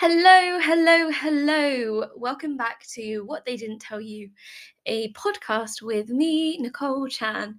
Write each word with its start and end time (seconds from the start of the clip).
Hello, 0.00 0.60
hello, 0.60 1.10
hello. 1.10 2.06
Welcome 2.14 2.56
back 2.56 2.86
to 2.90 3.22
What 3.22 3.44
They 3.44 3.56
Didn't 3.56 3.80
Tell 3.80 4.00
You, 4.00 4.30
a 4.86 5.12
podcast 5.14 5.82
with 5.82 6.08
me, 6.08 6.56
Nicole 6.58 7.08
Chan. 7.08 7.58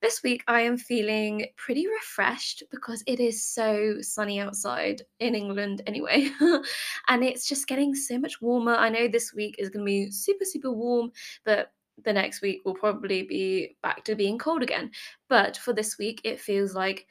This 0.00 0.22
week 0.22 0.44
I 0.46 0.60
am 0.60 0.78
feeling 0.78 1.46
pretty 1.56 1.88
refreshed 1.88 2.62
because 2.70 3.02
it 3.08 3.18
is 3.18 3.44
so 3.44 3.96
sunny 4.02 4.38
outside 4.38 5.02
in 5.18 5.34
England 5.34 5.82
anyway. 5.88 6.30
and 7.08 7.24
it's 7.24 7.48
just 7.48 7.66
getting 7.66 7.92
so 7.92 8.20
much 8.20 8.40
warmer. 8.40 8.76
I 8.76 8.88
know 8.88 9.08
this 9.08 9.34
week 9.34 9.56
is 9.58 9.68
going 9.68 9.84
to 9.84 9.90
be 9.90 10.12
super, 10.12 10.44
super 10.44 10.70
warm, 10.70 11.10
but 11.44 11.72
the 12.04 12.12
next 12.12 12.40
week 12.40 12.62
will 12.64 12.74
probably 12.74 13.24
be 13.24 13.76
back 13.82 14.04
to 14.04 14.14
being 14.14 14.38
cold 14.38 14.62
again. 14.62 14.92
But 15.28 15.56
for 15.56 15.72
this 15.72 15.98
week, 15.98 16.20
it 16.22 16.40
feels 16.40 16.76
like 16.76 17.08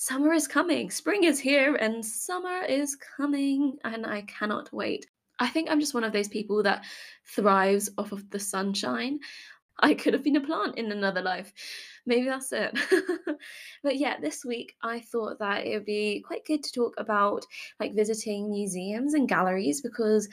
summer 0.00 0.32
is 0.32 0.46
coming, 0.46 0.92
spring 0.92 1.24
is 1.24 1.40
here, 1.40 1.74
and 1.74 2.06
summer 2.06 2.62
is 2.68 2.94
coming, 2.94 3.76
and 3.82 4.06
I 4.06 4.22
cannot 4.22 4.72
wait. 4.72 5.08
I 5.40 5.48
think 5.48 5.68
I'm 5.68 5.80
just 5.80 5.92
one 5.92 6.04
of 6.04 6.12
those 6.12 6.28
people 6.28 6.62
that 6.62 6.84
thrives 7.26 7.90
off 7.98 8.12
of 8.12 8.30
the 8.30 8.38
sunshine. 8.38 9.18
I 9.80 9.94
could 9.94 10.12
have 10.12 10.22
been 10.22 10.36
a 10.36 10.40
plant 10.40 10.78
in 10.78 10.92
another 10.92 11.20
life. 11.20 11.52
Maybe 12.06 12.26
that's 12.26 12.52
it. 12.52 12.78
but 13.82 13.96
yeah, 13.96 14.20
this 14.20 14.44
week 14.44 14.76
I 14.82 15.00
thought 15.00 15.40
that 15.40 15.66
it 15.66 15.74
would 15.74 15.84
be 15.84 16.22
quite 16.24 16.46
good 16.46 16.62
to 16.62 16.72
talk 16.72 16.94
about 16.96 17.44
like 17.80 17.96
visiting 17.96 18.52
museums 18.52 19.14
and 19.14 19.28
galleries 19.28 19.80
because 19.80 20.28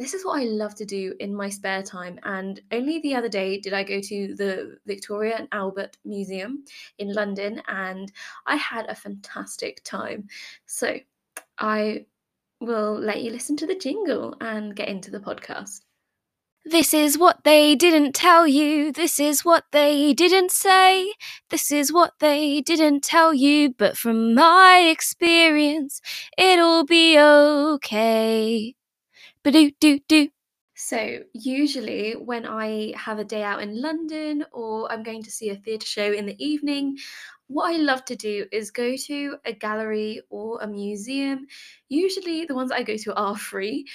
this 0.00 0.14
is 0.14 0.24
what 0.24 0.40
I 0.40 0.44
love 0.44 0.74
to 0.76 0.86
do 0.86 1.14
in 1.20 1.34
my 1.34 1.50
spare 1.50 1.82
time. 1.82 2.18
And 2.22 2.58
only 2.72 3.00
the 3.00 3.14
other 3.14 3.28
day 3.28 3.60
did 3.60 3.74
I 3.74 3.84
go 3.84 4.00
to 4.00 4.34
the 4.34 4.78
Victoria 4.86 5.36
and 5.36 5.48
Albert 5.52 5.98
Museum 6.06 6.64
in 6.96 7.12
London, 7.12 7.60
and 7.68 8.10
I 8.46 8.56
had 8.56 8.86
a 8.86 8.94
fantastic 8.94 9.84
time. 9.84 10.28
So 10.64 10.96
I 11.58 12.06
will 12.62 12.98
let 12.98 13.20
you 13.22 13.30
listen 13.30 13.58
to 13.58 13.66
the 13.66 13.74
jingle 13.74 14.36
and 14.40 14.74
get 14.74 14.88
into 14.88 15.10
the 15.10 15.20
podcast. 15.20 15.80
This 16.64 16.94
is 16.94 17.18
what 17.18 17.44
they 17.44 17.74
didn't 17.74 18.14
tell 18.14 18.46
you. 18.46 18.92
This 18.92 19.20
is 19.20 19.44
what 19.44 19.64
they 19.70 20.14
didn't 20.14 20.50
say. 20.50 21.12
This 21.50 21.70
is 21.70 21.92
what 21.92 22.14
they 22.20 22.62
didn't 22.62 23.04
tell 23.04 23.34
you. 23.34 23.74
But 23.76 23.98
from 23.98 24.34
my 24.34 24.78
experience, 24.90 26.00
it'll 26.38 26.86
be 26.86 27.18
okay. 27.18 28.76
So, 30.74 31.24
usually 31.34 32.12
when 32.12 32.46
I 32.46 32.94
have 32.96 33.18
a 33.18 33.24
day 33.24 33.42
out 33.42 33.60
in 33.62 33.82
London 33.82 34.46
or 34.52 34.90
I'm 34.90 35.02
going 35.02 35.22
to 35.24 35.30
see 35.30 35.50
a 35.50 35.56
theatre 35.56 35.86
show 35.86 36.10
in 36.12 36.24
the 36.24 36.42
evening, 36.42 36.96
what 37.48 37.74
I 37.74 37.76
love 37.76 38.04
to 38.06 38.16
do 38.16 38.46
is 38.50 38.70
go 38.70 38.96
to 38.96 39.36
a 39.44 39.52
gallery 39.52 40.22
or 40.30 40.58
a 40.62 40.66
museum. 40.66 41.46
Usually, 41.88 42.46
the 42.46 42.54
ones 42.54 42.70
I 42.72 42.82
go 42.82 42.96
to 42.96 43.14
are 43.14 43.36
free, 43.50 43.86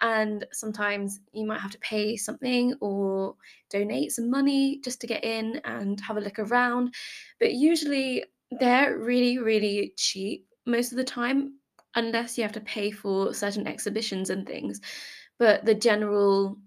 and 0.00 0.44
sometimes 0.52 1.20
you 1.32 1.46
might 1.46 1.60
have 1.60 1.70
to 1.70 1.78
pay 1.78 2.16
something 2.16 2.74
or 2.80 3.36
donate 3.70 4.12
some 4.12 4.28
money 4.30 4.80
just 4.84 5.00
to 5.00 5.06
get 5.06 5.24
in 5.24 5.60
and 5.64 6.00
have 6.00 6.18
a 6.18 6.20
look 6.20 6.38
around. 6.38 6.94
But 7.40 7.54
usually, 7.54 8.24
they're 8.50 8.98
really, 8.98 9.38
really 9.38 9.94
cheap 9.96 10.46
most 10.66 10.92
of 10.92 10.98
the 10.98 11.04
time 11.04 11.58
unless 11.94 12.36
you 12.36 12.42
have 12.42 12.52
to 12.52 12.60
pay 12.60 12.90
for 12.90 13.32
certain 13.34 13.66
exhibitions 13.66 14.30
and 14.30 14.46
things. 14.46 14.80
But 15.38 15.64
the 15.64 15.74
general 15.74 16.58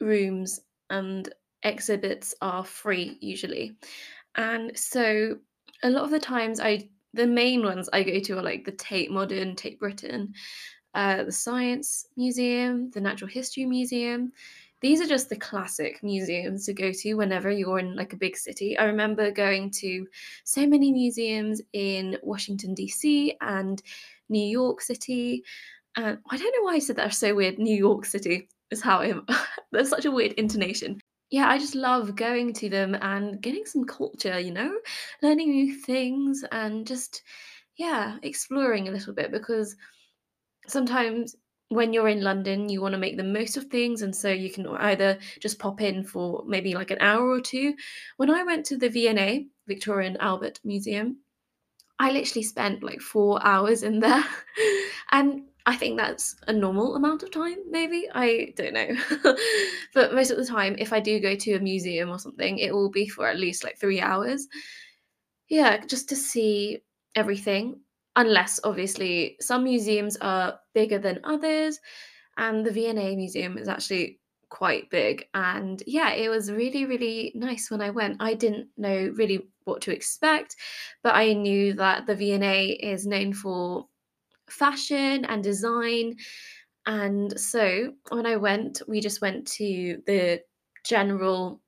rooms 0.00 0.60
and 0.90 1.28
exhibits 1.62 2.34
are 2.40 2.64
free 2.64 3.18
usually. 3.20 3.76
And 4.36 4.76
so 4.78 5.38
a 5.82 5.90
lot 5.90 6.04
of 6.04 6.10
the 6.10 6.20
times 6.20 6.60
I 6.60 6.88
the 7.14 7.26
main 7.26 7.64
ones 7.64 7.88
I 7.92 8.02
go 8.02 8.20
to 8.20 8.38
are 8.38 8.42
like 8.42 8.64
the 8.64 8.72
Tate 8.72 9.10
Modern, 9.10 9.56
Tate 9.56 9.78
Britain, 9.78 10.34
uh, 10.94 11.24
the 11.24 11.32
Science 11.32 12.06
Museum, 12.16 12.90
the 12.90 13.00
Natural 13.00 13.28
History 13.28 13.64
Museum. 13.64 14.32
These 14.82 15.00
are 15.00 15.06
just 15.06 15.30
the 15.30 15.36
classic 15.36 16.02
museums 16.02 16.66
to 16.66 16.74
go 16.74 16.92
to 16.92 17.14
whenever 17.14 17.50
you're 17.50 17.78
in 17.78 17.96
like 17.96 18.12
a 18.12 18.18
big 18.18 18.36
city. 18.36 18.76
I 18.76 18.84
remember 18.84 19.30
going 19.30 19.70
to 19.78 20.06
so 20.44 20.66
many 20.66 20.92
museums 20.92 21.62
in 21.72 22.18
Washington 22.22 22.74
DC 22.74 23.34
and 23.40 23.82
New 24.28 24.46
York 24.46 24.80
City. 24.80 25.44
And 25.96 26.18
I 26.30 26.36
don't 26.36 26.54
know 26.56 26.64
why 26.64 26.74
I 26.74 26.78
said 26.78 26.96
that 26.96 27.14
so 27.14 27.34
weird. 27.34 27.58
New 27.58 27.76
York 27.76 28.04
City 28.04 28.48
is 28.70 28.82
how 28.82 28.98
I 29.00 29.06
am. 29.06 29.26
There's 29.72 29.90
such 29.90 30.04
a 30.04 30.10
weird 30.10 30.32
intonation. 30.32 31.00
Yeah, 31.30 31.48
I 31.48 31.58
just 31.58 31.74
love 31.74 32.14
going 32.14 32.52
to 32.54 32.68
them 32.68 32.94
and 32.94 33.40
getting 33.40 33.64
some 33.66 33.84
culture, 33.84 34.38
you 34.38 34.52
know, 34.52 34.78
learning 35.22 35.50
new 35.50 35.74
things 35.74 36.44
and 36.52 36.86
just, 36.86 37.22
yeah, 37.76 38.18
exploring 38.22 38.86
a 38.86 38.92
little 38.92 39.12
bit 39.12 39.32
because 39.32 39.74
sometimes 40.68 41.34
when 41.68 41.92
you're 41.92 42.08
in 42.08 42.22
London, 42.22 42.68
you 42.68 42.80
want 42.80 42.92
to 42.92 42.98
make 42.98 43.16
the 43.16 43.24
most 43.24 43.56
of 43.56 43.64
things. 43.64 44.02
And 44.02 44.14
so 44.14 44.28
you 44.28 44.50
can 44.50 44.68
either 44.68 45.18
just 45.40 45.58
pop 45.58 45.80
in 45.80 46.04
for 46.04 46.44
maybe 46.46 46.74
like 46.74 46.92
an 46.92 46.98
hour 47.00 47.28
or 47.28 47.40
two. 47.40 47.74
When 48.18 48.30
I 48.30 48.44
went 48.44 48.66
to 48.66 48.76
the 48.76 48.88
V&A, 48.88 49.46
Victoria 49.66 50.08
and 50.08 50.20
Albert 50.20 50.60
Museum, 50.64 51.18
I 51.98 52.10
literally 52.10 52.42
spent 52.42 52.82
like 52.82 53.00
four 53.00 53.44
hours 53.44 53.82
in 53.82 54.00
there. 54.00 54.24
and 55.12 55.42
I 55.64 55.74
think 55.74 55.98
that's 55.98 56.36
a 56.46 56.52
normal 56.52 56.94
amount 56.94 57.22
of 57.22 57.32
time, 57.32 57.56
maybe. 57.68 58.06
I 58.14 58.52
don't 58.56 58.74
know. 58.74 58.96
but 59.94 60.14
most 60.14 60.30
of 60.30 60.36
the 60.36 60.46
time, 60.46 60.76
if 60.78 60.92
I 60.92 61.00
do 61.00 61.18
go 61.18 61.34
to 61.34 61.54
a 61.54 61.60
museum 61.60 62.10
or 62.10 62.18
something, 62.18 62.58
it 62.58 62.72
will 62.72 62.90
be 62.90 63.08
for 63.08 63.26
at 63.26 63.38
least 63.38 63.64
like 63.64 63.78
three 63.78 64.00
hours. 64.00 64.46
Yeah, 65.48 65.84
just 65.84 66.08
to 66.10 66.16
see 66.16 66.82
everything. 67.14 67.80
Unless, 68.14 68.60
obviously, 68.64 69.36
some 69.40 69.64
museums 69.64 70.16
are 70.18 70.58
bigger 70.72 70.98
than 70.98 71.20
others. 71.24 71.80
And 72.36 72.64
the 72.64 72.70
V&A 72.70 73.16
Museum 73.16 73.58
is 73.58 73.68
actually 73.68 74.20
quite 74.48 74.88
big. 74.90 75.26
And 75.34 75.82
yeah, 75.86 76.12
it 76.12 76.28
was 76.28 76.52
really, 76.52 76.84
really 76.84 77.32
nice 77.34 77.70
when 77.70 77.80
I 77.80 77.90
went. 77.90 78.18
I 78.20 78.34
didn't 78.34 78.68
know 78.76 79.12
really 79.16 79.48
what 79.66 79.82
to 79.82 79.92
expect, 79.92 80.56
but 81.02 81.14
I 81.14 81.32
knew 81.32 81.74
that 81.74 82.06
the 82.06 82.14
V&A 82.14 82.70
is 82.70 83.06
known 83.06 83.32
for 83.32 83.86
fashion 84.48 85.24
and 85.24 85.42
design. 85.42 86.16
And 86.86 87.38
so 87.38 87.92
when 88.10 88.26
I 88.26 88.36
went, 88.36 88.80
we 88.86 89.00
just 89.00 89.20
went 89.20 89.46
to 89.52 90.02
the 90.06 90.40
general 90.84 91.60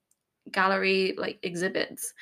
gallery 0.53 1.15
like 1.19 1.39
exhibits. 1.43 2.15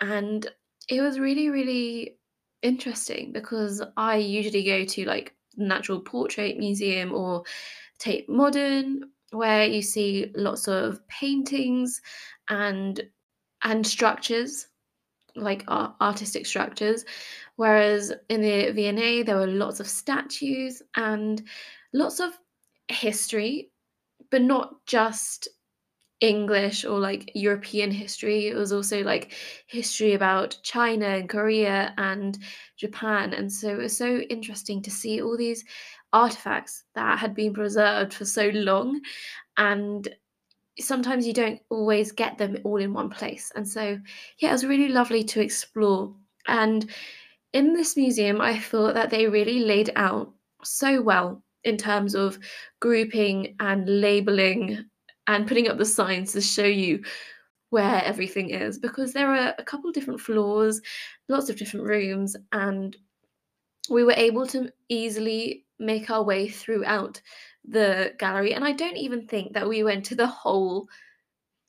And 0.00 0.48
it 0.88 1.02
was 1.02 1.18
really, 1.18 1.50
really 1.50 2.16
interesting 2.62 3.32
because 3.32 3.82
I 3.96 4.16
usually 4.16 4.64
go 4.64 4.84
to 4.84 5.04
like 5.04 5.34
National 5.56 6.00
Portrait 6.00 6.58
Museum 6.58 7.12
or 7.12 7.42
Tate 7.98 8.28
Modern 8.28 9.10
where 9.32 9.64
you 9.64 9.82
see 9.82 10.32
lots 10.34 10.66
of 10.68 11.06
paintings 11.08 12.00
and 12.48 13.00
and 13.62 13.86
structures 13.86 14.66
like 15.36 15.64
art, 15.68 15.94
artistic 16.00 16.46
structures 16.46 17.04
whereas 17.56 18.12
in 18.28 18.40
the 18.40 18.72
V&A 18.72 19.22
there 19.22 19.36
were 19.36 19.46
lots 19.46 19.80
of 19.80 19.88
statues 19.88 20.82
and 20.96 21.42
lots 21.92 22.20
of 22.20 22.38
history 22.88 23.70
but 24.30 24.42
not 24.42 24.84
just 24.86 25.48
English 26.20 26.84
or 26.84 26.98
like 26.98 27.30
European 27.34 27.90
history. 27.90 28.48
It 28.48 28.54
was 28.54 28.72
also 28.72 29.02
like 29.02 29.32
history 29.66 30.12
about 30.12 30.58
China 30.62 31.06
and 31.06 31.28
Korea 31.28 31.94
and 31.96 32.38
Japan. 32.76 33.32
And 33.32 33.50
so 33.50 33.70
it 33.70 33.78
was 33.78 33.96
so 33.96 34.18
interesting 34.18 34.82
to 34.82 34.90
see 34.90 35.22
all 35.22 35.36
these 35.36 35.64
artifacts 36.12 36.84
that 36.94 37.18
had 37.18 37.34
been 37.34 37.54
preserved 37.54 38.12
for 38.12 38.24
so 38.24 38.48
long 38.52 39.00
and 39.56 40.08
sometimes 40.78 41.26
you 41.26 41.32
don't 41.32 41.60
always 41.68 42.12
get 42.12 42.38
them 42.38 42.58
all 42.64 42.76
in 42.78 42.92
one 42.92 43.10
place. 43.10 43.52
And 43.54 43.68
so 43.68 43.98
yeah 44.38 44.50
it 44.50 44.52
was 44.52 44.66
really 44.66 44.88
lovely 44.88 45.24
to 45.24 45.40
explore. 45.40 46.14
And 46.46 46.90
in 47.52 47.74
this 47.74 47.96
museum 47.96 48.40
i 48.40 48.56
thought 48.56 48.94
that 48.94 49.10
they 49.10 49.26
really 49.26 49.60
laid 49.60 49.90
out 49.96 50.32
so 50.62 51.02
well 51.02 51.42
in 51.64 51.76
terms 51.76 52.14
of 52.14 52.38
grouping 52.80 53.56
and 53.60 54.00
labeling 54.00 54.84
and 55.26 55.46
putting 55.46 55.68
up 55.68 55.76
the 55.76 55.84
signs 55.84 56.32
to 56.32 56.40
show 56.40 56.64
you 56.64 57.02
where 57.70 58.02
everything 58.04 58.50
is. 58.50 58.78
Because 58.78 59.12
there 59.12 59.32
are 59.32 59.54
a 59.58 59.64
couple 59.64 59.92
different 59.92 60.20
floors 60.20 60.80
lots 61.28 61.50
of 61.50 61.56
different 61.56 61.86
rooms 61.86 62.36
and 62.52 62.96
we 63.90 64.04
were 64.04 64.14
able 64.16 64.46
to 64.46 64.70
easily 64.88 65.64
make 65.78 66.10
our 66.10 66.22
way 66.22 66.48
throughout 66.48 67.20
the 67.68 68.14
gallery. 68.18 68.54
And 68.54 68.64
I 68.64 68.72
don't 68.72 68.96
even 68.96 69.26
think 69.26 69.52
that 69.54 69.68
we 69.68 69.82
went 69.82 70.04
to 70.06 70.14
the 70.14 70.26
whole 70.26 70.88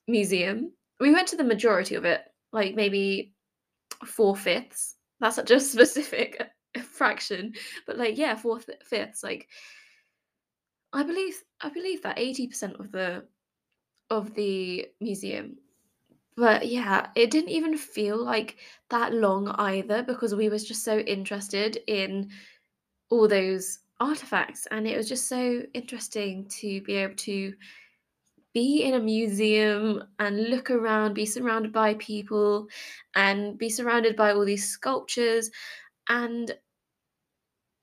museum. 0.07 0.71
We 0.99 1.11
went 1.11 1.27
to 1.29 1.35
the 1.35 1.43
majority 1.43 1.95
of 1.95 2.05
it, 2.05 2.21
like 2.51 2.75
maybe 2.75 3.33
four 4.05 4.35
fifths. 4.35 4.95
That's 5.19 5.35
such 5.35 5.51
a 5.51 5.59
specific 5.59 6.41
fraction, 6.83 7.53
but 7.85 7.97
like 7.97 8.17
yeah, 8.17 8.35
four 8.35 8.59
fifths. 8.83 9.23
Like 9.23 9.47
I 10.93 11.03
believe, 11.03 11.41
I 11.61 11.69
believe 11.69 12.01
that 12.03 12.19
eighty 12.19 12.47
percent 12.47 12.75
of 12.79 12.91
the 12.91 13.25
of 14.09 14.33
the 14.33 14.87
museum. 14.99 15.57
But 16.37 16.67
yeah, 16.67 17.07
it 17.15 17.29
didn't 17.29 17.49
even 17.49 17.77
feel 17.77 18.17
like 18.17 18.57
that 18.89 19.13
long 19.13 19.49
either 19.49 20.01
because 20.03 20.33
we 20.33 20.49
was 20.49 20.63
just 20.63 20.83
so 20.83 20.99
interested 20.99 21.77
in 21.87 22.29
all 23.09 23.27
those 23.27 23.79
artifacts 24.01 24.68
and 24.71 24.88
it 24.88 24.98
was 24.98 25.07
just 25.07 25.30
so 25.30 25.62
interesting 25.74 26.48
to 26.50 26.81
be 26.81 26.95
able 26.95 27.15
to 27.15 27.53
be 28.53 28.83
in 28.83 28.95
a 28.95 29.00
museum 29.00 30.03
and 30.19 30.50
look 30.50 30.71
around, 30.71 31.13
be 31.13 31.25
surrounded 31.25 31.71
by 31.71 31.94
people 31.94 32.68
and 33.15 33.57
be 33.57 33.69
surrounded 33.69 34.15
by 34.15 34.33
all 34.33 34.44
these 34.44 34.68
sculptures 34.68 35.50
and 36.09 36.51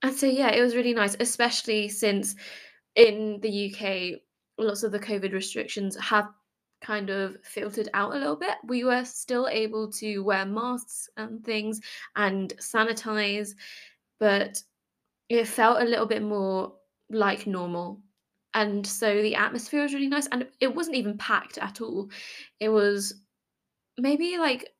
and 0.02 0.14
so 0.14 0.26
yeah, 0.26 0.50
it 0.50 0.62
was 0.62 0.76
really 0.76 0.94
nice, 0.94 1.16
especially 1.18 1.88
since 1.88 2.36
in 2.94 3.40
the 3.40 3.72
UK 3.72 4.20
lots 4.58 4.82
of 4.82 4.92
the 4.92 4.98
COVID 4.98 5.32
restrictions 5.32 5.96
have 5.96 6.28
kind 6.80 7.10
of 7.10 7.36
filtered 7.42 7.88
out 7.94 8.14
a 8.14 8.18
little 8.18 8.36
bit. 8.36 8.54
We 8.64 8.84
were 8.84 9.04
still 9.04 9.48
able 9.48 9.90
to 9.92 10.18
wear 10.20 10.44
masks 10.44 11.08
and 11.16 11.44
things 11.44 11.80
and 12.16 12.52
sanitize, 12.58 13.54
but 14.20 14.62
it 15.28 15.46
felt 15.46 15.82
a 15.82 15.84
little 15.84 16.06
bit 16.06 16.22
more 16.22 16.74
like 17.10 17.46
normal. 17.46 18.00
And 18.54 18.86
so 18.86 19.22
the 19.22 19.34
atmosphere 19.34 19.82
was 19.82 19.94
really 19.94 20.08
nice 20.08 20.26
and 20.32 20.46
it 20.60 20.74
wasn't 20.74 20.96
even 20.96 21.18
packed 21.18 21.58
at 21.58 21.80
all. 21.80 22.08
It 22.60 22.70
was 22.70 23.14
maybe 23.98 24.38
like 24.38 24.70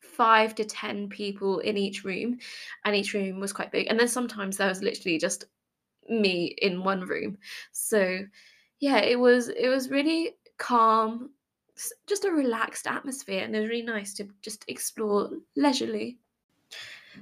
five 0.00 0.54
to 0.54 0.64
ten 0.64 1.08
people 1.08 1.58
in 1.60 1.76
each 1.76 2.04
room, 2.04 2.38
and 2.84 2.94
each 2.94 3.14
room 3.14 3.40
was 3.40 3.52
quite 3.52 3.72
big. 3.72 3.86
And 3.88 3.98
then 3.98 4.08
sometimes 4.08 4.56
there 4.56 4.68
was 4.68 4.82
literally 4.82 5.18
just 5.18 5.44
me 6.08 6.54
in 6.58 6.84
one 6.84 7.00
room. 7.02 7.38
So 7.72 8.20
yeah, 8.80 8.98
it 8.98 9.18
was 9.18 9.48
it 9.48 9.68
was 9.68 9.90
really 9.90 10.36
calm, 10.58 11.30
just 12.06 12.24
a 12.24 12.30
relaxed 12.30 12.86
atmosphere, 12.86 13.42
and 13.44 13.54
it 13.54 13.60
was 13.60 13.68
really 13.68 13.82
nice 13.82 14.14
to 14.14 14.28
just 14.42 14.64
explore 14.68 15.30
leisurely. 15.56 16.18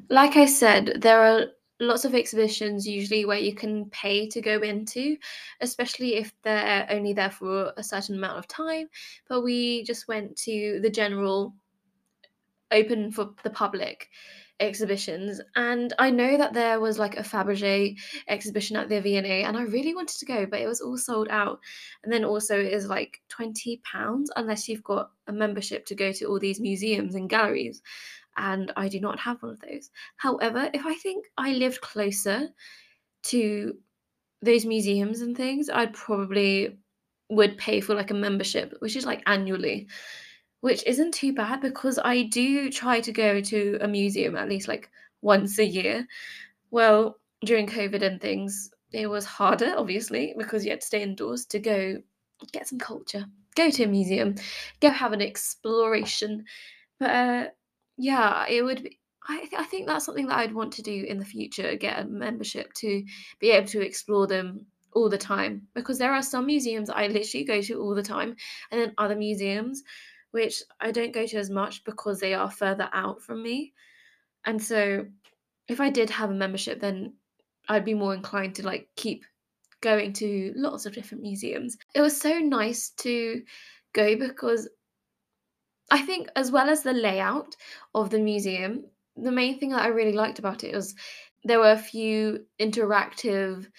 Like 0.09 0.37
I 0.37 0.47
said, 0.47 0.99
there 1.01 1.21
are 1.23 1.47
lots 1.83 2.05
of 2.05 2.15
exhibitions 2.15 2.87
usually 2.87 3.25
where 3.25 3.39
you 3.39 3.55
can 3.55 3.87
pay 3.91 4.29
to 4.29 4.41
go 4.41 4.61
into, 4.61 5.17
especially 5.61 6.15
if 6.15 6.33
they're 6.43 6.87
only 6.91 7.13
there 7.13 7.31
for 7.31 7.73
a 7.77 7.83
certain 7.83 8.17
amount 8.17 8.39
of 8.39 8.49
time. 8.49 8.89
But 9.29 9.43
we 9.43 9.85
just 9.85 10.09
went 10.09 10.37
to 10.39 10.81
the 10.83 10.91
general 10.91 11.55
open 12.71 13.13
for 13.13 13.31
the 13.43 13.51
public 13.51 14.09
exhibitions. 14.61 15.41
And 15.57 15.93
I 15.99 16.11
know 16.11 16.37
that 16.39 16.53
there 16.53 16.79
was 16.79 16.99
like 16.99 17.17
a 17.17 17.23
Fabergé 17.23 17.99
exhibition 18.29 18.77
at 18.77 18.89
the 18.89 19.01
V&A 19.01 19.43
and 19.43 19.57
I 19.57 19.63
really 19.63 19.95
wanted 19.95 20.19
to 20.19 20.27
go 20.27 20.47
but 20.47 20.61
it 20.61 20.69
was 20.69 20.81
all 20.81 20.97
sold 20.97 21.29
out. 21.31 21.59
And 22.05 22.13
then 22.13 22.25
also 22.25 22.59
it 22.59 22.73
is 22.73 22.87
like 22.87 23.21
20 23.29 23.81
pounds 23.85 24.31
unless 24.37 24.69
you've 24.69 24.85
got 24.85 25.11
a 25.27 25.33
membership 25.33 25.85
to 25.87 25.95
go 25.95 26.13
to 26.13 26.27
all 26.27 26.39
these 26.39 26.61
museums 26.61 27.15
and 27.17 27.29
galleries 27.29 27.83
and 28.37 28.73
I 28.77 28.89
do 28.89 29.01
not 29.01 29.19
have 29.21 29.43
one 29.43 29.53
of 29.53 29.61
those 29.61 29.91
however 30.17 30.71
if 30.73 30.87
I 30.87 30.95
think 30.95 31.27
I 31.37 31.53
lived 31.53 31.81
closer 31.81 32.49
to 33.25 33.75
those 34.41 34.65
museums 34.65 35.21
and 35.21 35.37
things 35.37 35.69
I'd 35.69 35.93
probably 35.93 36.79
would 37.31 37.57
pay 37.57 37.81
for 37.81 37.95
like 37.95 38.11
a 38.11 38.15
membership 38.15 38.75
which 38.81 38.97
is 38.97 39.07
like 39.07 39.23
annually 39.27 39.89
which 40.63 40.85
isn't 40.87 41.13
too 41.13 41.33
bad 41.33 41.61
because 41.61 41.99
I 42.05 42.23
do 42.23 42.71
try 42.71 43.01
to 43.01 43.13
go 43.13 43.41
to 43.41 43.79
a 43.81 43.89
museum 43.89 44.37
at 44.37 44.49
least 44.49 44.69
like 44.69 44.91
once 45.21 45.59
a 45.59 45.65
year. 45.65 46.07
Well, 46.71 47.19
during 47.45 47.67
COVID 47.67 48.03
and 48.03 48.21
things, 48.21 48.71
it 48.93 49.09
was 49.09 49.25
harder, 49.25 49.75
obviously, 49.77 50.35
because 50.37 50.65
you 50.65 50.71
had 50.71 50.81
to 50.81 50.87
stay 50.87 51.03
indoors 51.03 51.47
to 51.47 51.59
go 51.59 51.97
get 52.53 52.69
some 52.69 52.79
culture, 52.79 53.25
go 53.57 53.71
to 53.71 53.85
a 53.85 53.89
museum, 53.89 54.35
go 54.81 54.91
have 54.91 55.13
an 55.13 55.23
exploration. 55.23 56.45
But 57.01 57.11
uh, 57.11 57.47
yeah, 57.97 58.47
it 58.49 58.63
would 58.63 58.83
be. 58.83 58.99
I, 59.29 59.39
th- 59.39 59.53
I 59.57 59.63
think 59.65 59.87
that's 59.87 60.05
something 60.05 60.27
that 60.27 60.39
I'd 60.39 60.55
want 60.55 60.73
to 60.73 60.83
do 60.83 61.05
in 61.05 61.19
the 61.19 61.25
future 61.25 61.77
get 61.77 62.01
a 62.01 62.05
membership 62.05 62.73
to 62.75 63.05
be 63.39 63.53
able 63.53 63.69
to 63.69 63.81
explore 63.81 64.27
them 64.27 64.67
all 64.95 65.09
the 65.09 65.17
time 65.17 65.69
because 65.75 65.97
there 65.97 66.13
are 66.13 66.23
some 66.23 66.47
museums 66.47 66.91
I 66.91 67.07
literally 67.07 67.45
go 67.45 67.63
to 67.63 67.81
all 67.81 67.95
the 67.95 68.03
time 68.03 68.35
and 68.71 68.81
then 68.81 68.93
other 68.99 69.15
museums 69.15 69.85
which 70.33 70.63
I 70.81 70.91
don't 70.91 71.15
go 71.15 71.27
to 71.27 71.37
as 71.37 71.51
much 71.51 71.85
because 71.85 72.19
they 72.19 72.35
are 72.35 72.51
further 72.51 72.89
out 72.93 73.23
from 73.23 73.43
me. 73.43 73.73
And 74.45 74.61
so 74.61 75.07
if 75.69 75.81
I 75.81 75.91
did 75.91 76.11
have 76.11 76.31
a 76.31 76.35
membership, 76.35 76.81
then 76.81 77.15
I'd 77.69 77.85
be 77.85 77.95
more 77.95 78.15
inclined 78.15 78.55
to 78.57 78.67
like 78.67 78.89
keep 78.97 79.25
going 79.83 80.13
to 80.15 80.53
lots 80.57 80.87
of 80.87 80.95
different 80.95 81.23
museums. 81.23 81.77
It 81.95 82.01
was 82.01 82.19
so 82.19 82.39
nice 82.39 82.91
to 82.99 83.43
go 83.93 84.17
because 84.17 84.69
I 85.91 86.03
think, 86.03 86.29
as 86.37 86.51
well 86.51 86.69
as 86.69 86.83
the 86.83 86.93
layout 86.93 87.57
of 87.95 88.11
the 88.11 88.19
museum, 88.19 88.87
the 89.17 89.33
main 89.33 89.59
thing 89.59 89.71
that 89.71 89.83
I 89.83 89.89
really 89.89 90.13
liked 90.13 90.39
about 90.39 90.65
it 90.65 90.75
was 90.75 90.95
there 91.45 91.59
were 91.59 91.73
a 91.73 91.79
few 91.79 92.47
interactive 92.59 93.71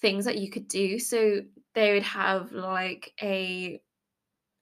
things 0.00 0.24
that 0.24 0.38
you 0.38 0.50
could 0.50 0.68
do. 0.68 0.98
So 0.98 1.42
they 1.74 1.94
would 1.94 2.02
have 2.04 2.52
like 2.52 3.12
a 3.22 3.80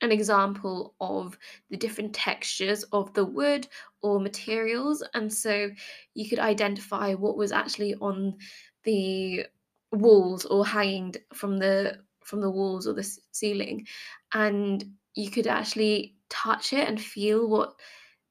an 0.02 0.12
example 0.12 0.94
of 1.00 1.38
the 1.70 1.76
different 1.76 2.14
textures 2.14 2.82
of 2.92 3.14
the 3.14 3.24
wood 3.24 3.68
or 4.02 4.20
materials 4.20 5.02
and 5.14 5.32
so 5.32 5.70
you 6.14 6.28
could 6.28 6.40
identify 6.40 7.14
what 7.14 7.36
was 7.36 7.52
actually 7.52 7.94
on 7.96 8.36
the 8.84 9.46
walls 9.92 10.44
or 10.46 10.66
hanging 10.66 11.14
from 11.34 11.58
the 11.58 11.98
from 12.24 12.40
the 12.40 12.50
walls 12.50 12.86
or 12.86 12.94
the 12.94 13.18
ceiling 13.32 13.86
and 14.34 14.84
you 15.14 15.30
could 15.30 15.46
actually 15.46 16.16
touch 16.32 16.72
it 16.72 16.88
and 16.88 17.00
feel 17.00 17.48
what 17.48 17.74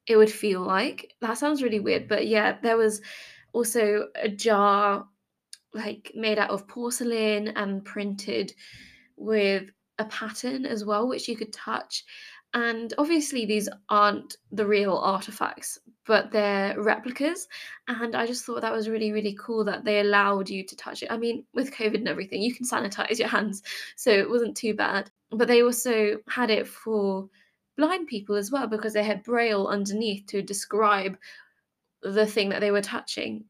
it 0.08 0.18
would 0.18 0.32
feel 0.32 0.62
like 0.62 1.14
that 1.22 1.38
sounds 1.38 1.62
really 1.62 1.80
weird 1.80 2.08
but 2.08 2.28
yeah 2.28 2.58
there 2.64 2.78
was 2.78 3.02
also 3.54 4.08
a 4.16 4.28
jar 4.28 5.06
like 5.74 6.12
made 6.16 6.40
out 6.40 6.50
of 6.50 6.68
porcelain 6.68 7.50
and 7.50 7.86
printed 7.86 8.54
with 9.18 9.70
a 10.00 10.06
pattern 10.06 10.66
as 10.66 10.84
well, 10.84 11.08
which 11.08 11.28
you 11.28 11.36
could 11.36 11.54
touch. 11.54 12.04
And 12.54 12.94
obviously, 12.98 13.46
these 13.46 13.70
aren't 13.88 14.36
the 14.52 14.66
real 14.66 14.98
artifacts, 14.98 15.80
but 16.06 16.32
they're 16.32 16.76
replicas. 16.82 17.48
And 17.88 18.14
I 18.14 18.26
just 18.26 18.44
thought 18.44 18.62
that 18.62 18.74
was 18.74 18.90
really, 18.90 19.14
really 19.14 19.38
cool 19.40 19.64
that 19.64 19.86
they 19.86 20.02
allowed 20.02 20.50
you 20.50 20.66
to 20.66 20.76
touch 20.76 21.02
it. 21.02 21.12
I 21.12 21.18
mean, 21.18 21.46
with 21.54 21.72
COVID 21.72 21.96
and 21.96 22.10
everything, 22.10 22.42
you 22.42 22.54
can 22.54 22.66
sanitize 22.66 23.20
your 23.20 23.30
hands, 23.30 23.64
so 23.96 24.12
it 24.12 24.30
wasn't 24.30 24.58
too 24.58 24.74
bad. 24.74 25.10
But 25.30 25.48
they 25.48 25.64
also 25.64 26.18
had 26.28 26.50
it 26.50 26.68
for 26.68 27.30
blind 27.78 28.08
people 28.08 28.36
as 28.36 28.52
well 28.52 28.68
because 28.68 28.94
they 28.94 29.04
had 29.04 29.24
braille 29.24 29.68
underneath 29.68 30.26
to 30.28 30.42
describe 30.42 31.18
the 32.04 32.26
thing 32.26 32.50
that 32.50 32.62
they 32.62 32.72
were 32.72 32.82
touching 32.82 33.46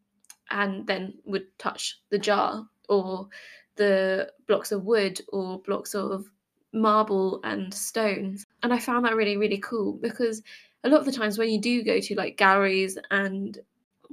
and 0.50 0.86
then 0.86 1.14
would 1.26 1.48
touch 1.58 2.00
the 2.10 2.20
jar 2.20 2.68
or 2.90 3.28
the 3.76 4.30
blocks 4.48 4.72
of 4.72 4.84
wood 4.84 5.20
or 5.30 5.60
blocks 5.60 5.96
of 5.96 6.26
marble 6.74 7.40
and 7.44 7.74
stones. 7.74 8.46
And 8.64 8.74
I 8.74 8.80
found 8.80 9.06
that 9.06 9.16
really, 9.16 9.38
really 9.38 9.60
cool 9.60 9.94
because 9.94 10.42
a 10.84 10.90
lot 10.90 11.00
of 11.00 11.06
the 11.06 11.12
times 11.12 11.38
when 11.38 11.50
you 11.50 11.60
do 11.60 11.84
go 11.84 12.00
to 12.00 12.16
like 12.16 12.38
galleries 12.38 12.98
and 13.10 13.58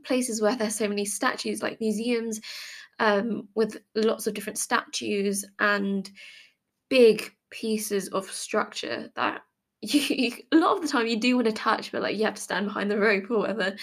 places 0.04 0.40
where 0.40 0.56
there's 0.56 0.74
so 0.74 0.88
many 0.88 1.04
statues, 1.04 1.62
like 1.62 1.80
museums 1.80 2.40
um, 2.98 3.48
with 3.54 3.78
lots 3.94 4.26
of 4.26 4.34
different 4.34 4.58
statues 4.58 5.44
and 5.58 6.10
big 6.88 7.32
pieces 7.50 8.08
of 8.08 8.30
structure 8.30 9.10
that 9.16 9.42
you, 9.82 10.00
you, 10.16 10.32
a 10.52 10.56
lot 10.56 10.76
of 10.76 10.82
the 10.82 10.88
time 10.88 11.06
you 11.06 11.18
do 11.18 11.36
want 11.36 11.46
to 11.46 11.52
touch, 11.52 11.92
but 11.92 12.02
like 12.02 12.16
you 12.16 12.24
have 12.24 12.34
to 12.34 12.40
stand 12.40 12.66
behind 12.66 12.90
the 12.90 12.98
rope 12.98 13.30
or 13.30 13.38
whatever 13.38 13.76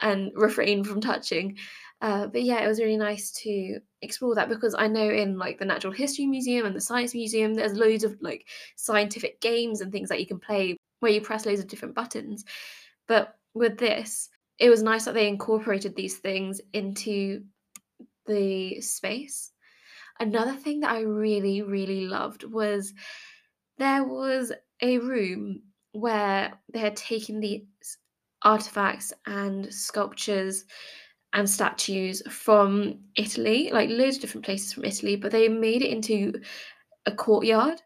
and 0.00 0.32
refrain 0.34 0.84
from 0.84 1.00
touching. 1.00 1.56
Uh, 2.00 2.28
but 2.28 2.42
yeah, 2.42 2.62
it 2.62 2.68
was 2.68 2.78
really 2.78 2.96
nice 2.96 3.32
to 3.32 3.80
explore 4.02 4.34
that 4.36 4.48
because 4.48 4.74
I 4.78 4.86
know 4.86 5.08
in 5.08 5.36
like 5.36 5.58
the 5.58 5.64
Natural 5.64 5.92
History 5.92 6.26
Museum 6.26 6.64
and 6.64 6.76
the 6.76 6.80
Science 6.80 7.12
Museum, 7.12 7.54
there's 7.54 7.72
loads 7.72 8.04
of 8.04 8.16
like 8.20 8.46
scientific 8.76 9.40
games 9.40 9.80
and 9.80 9.90
things 9.90 10.08
that 10.10 10.20
you 10.20 10.26
can 10.26 10.38
play 10.38 10.76
where 11.00 11.10
you 11.10 11.20
press 11.20 11.44
loads 11.44 11.60
of 11.60 11.66
different 11.66 11.96
buttons. 11.96 12.44
But 13.08 13.34
with 13.54 13.78
this, 13.78 14.28
it 14.58 14.70
was 14.70 14.82
nice 14.82 15.06
that 15.06 15.14
they 15.14 15.28
incorporated 15.28 15.96
these 15.96 16.18
things 16.18 16.60
into 16.72 17.42
the 18.26 18.80
space. 18.80 19.50
Another 20.20 20.54
thing 20.54 20.80
that 20.80 20.90
I 20.90 21.00
really, 21.00 21.62
really 21.62 22.06
loved 22.06 22.44
was 22.44 22.92
there 23.78 24.04
was 24.04 24.52
a 24.82 24.98
room 24.98 25.62
where 25.92 26.52
they 26.72 26.78
had 26.78 26.96
taken 26.96 27.40
these 27.40 27.62
artifacts 28.42 29.12
and 29.26 29.72
sculptures 29.72 30.64
and 31.32 31.48
statues 31.48 32.22
from 32.30 33.00
Italy, 33.16 33.70
like 33.72 33.90
loads 33.90 34.16
of 34.16 34.22
different 34.22 34.44
places 34.44 34.72
from 34.72 34.84
Italy, 34.84 35.16
but 35.16 35.32
they 35.32 35.48
made 35.48 35.82
it 35.82 35.90
into 35.90 36.32
a 37.06 37.12
courtyard 37.12 37.82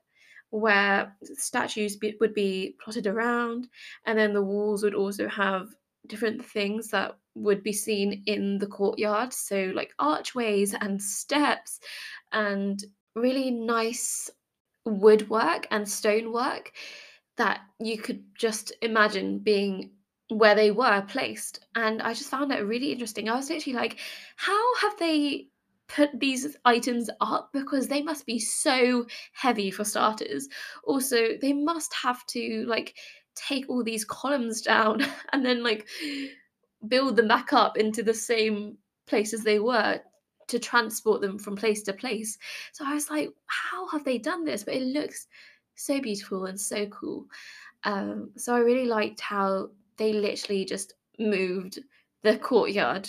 where 0.50 1.16
statues 1.22 1.96
be, 1.96 2.14
would 2.20 2.34
be 2.34 2.76
plotted 2.82 3.06
around, 3.06 3.68
and 4.06 4.18
then 4.18 4.34
the 4.34 4.42
walls 4.42 4.82
would 4.82 4.94
also 4.94 5.26
have 5.28 5.68
different 6.06 6.44
things 6.44 6.88
that 6.88 7.16
would 7.34 7.62
be 7.62 7.72
seen 7.72 8.22
in 8.26 8.58
the 8.58 8.66
courtyard. 8.66 9.32
So, 9.32 9.72
like 9.74 9.92
archways 9.98 10.74
and 10.74 11.00
steps, 11.00 11.80
and 12.32 12.82
really 13.14 13.50
nice 13.50 14.30
woodwork 14.84 15.66
and 15.70 15.88
stonework 15.88 16.72
that 17.36 17.60
you 17.80 17.98
could 17.98 18.22
just 18.36 18.72
imagine 18.82 19.38
being 19.38 19.90
where 20.28 20.54
they 20.54 20.70
were 20.70 21.02
placed. 21.08 21.66
And 21.74 22.02
I 22.02 22.14
just 22.14 22.30
found 22.30 22.52
it 22.52 22.66
really 22.66 22.92
interesting. 22.92 23.28
I 23.28 23.36
was 23.36 23.50
literally 23.50 23.76
like, 23.76 23.98
how 24.36 24.74
have 24.76 24.98
they 24.98 25.48
put 25.94 26.08
these 26.18 26.56
items 26.64 27.10
up 27.20 27.50
because 27.52 27.88
they 27.88 28.02
must 28.02 28.24
be 28.24 28.38
so 28.38 29.06
heavy 29.32 29.70
for 29.70 29.84
starters. 29.84 30.48
Also, 30.84 31.36
they 31.40 31.52
must 31.52 31.92
have 31.92 32.24
to 32.26 32.64
like 32.66 32.96
take 33.34 33.68
all 33.68 33.84
these 33.84 34.04
columns 34.04 34.62
down 34.62 35.04
and 35.32 35.44
then 35.44 35.62
like 35.62 35.86
build 36.88 37.16
them 37.16 37.28
back 37.28 37.52
up 37.52 37.76
into 37.76 38.02
the 38.02 38.14
same 38.14 38.76
place 39.06 39.34
as 39.34 39.42
they 39.42 39.58
were 39.58 40.00
to 40.52 40.58
transport 40.58 41.20
them 41.20 41.38
from 41.38 41.56
place 41.56 41.82
to 41.82 41.92
place. 41.92 42.38
So 42.72 42.84
I 42.86 42.94
was 42.94 43.10
like, 43.10 43.30
how 43.46 43.88
have 43.88 44.04
they 44.04 44.18
done 44.18 44.44
this? 44.44 44.64
But 44.64 44.74
it 44.74 44.82
looks 44.82 45.26
so 45.74 46.00
beautiful 46.00 46.44
and 46.44 46.60
so 46.60 46.86
cool. 46.86 47.26
Um, 47.84 48.30
so 48.36 48.54
I 48.54 48.58
really 48.58 48.86
liked 48.86 49.20
how 49.20 49.70
they 49.96 50.12
literally 50.12 50.64
just 50.64 50.94
moved 51.18 51.80
the 52.22 52.36
courtyard 52.36 53.08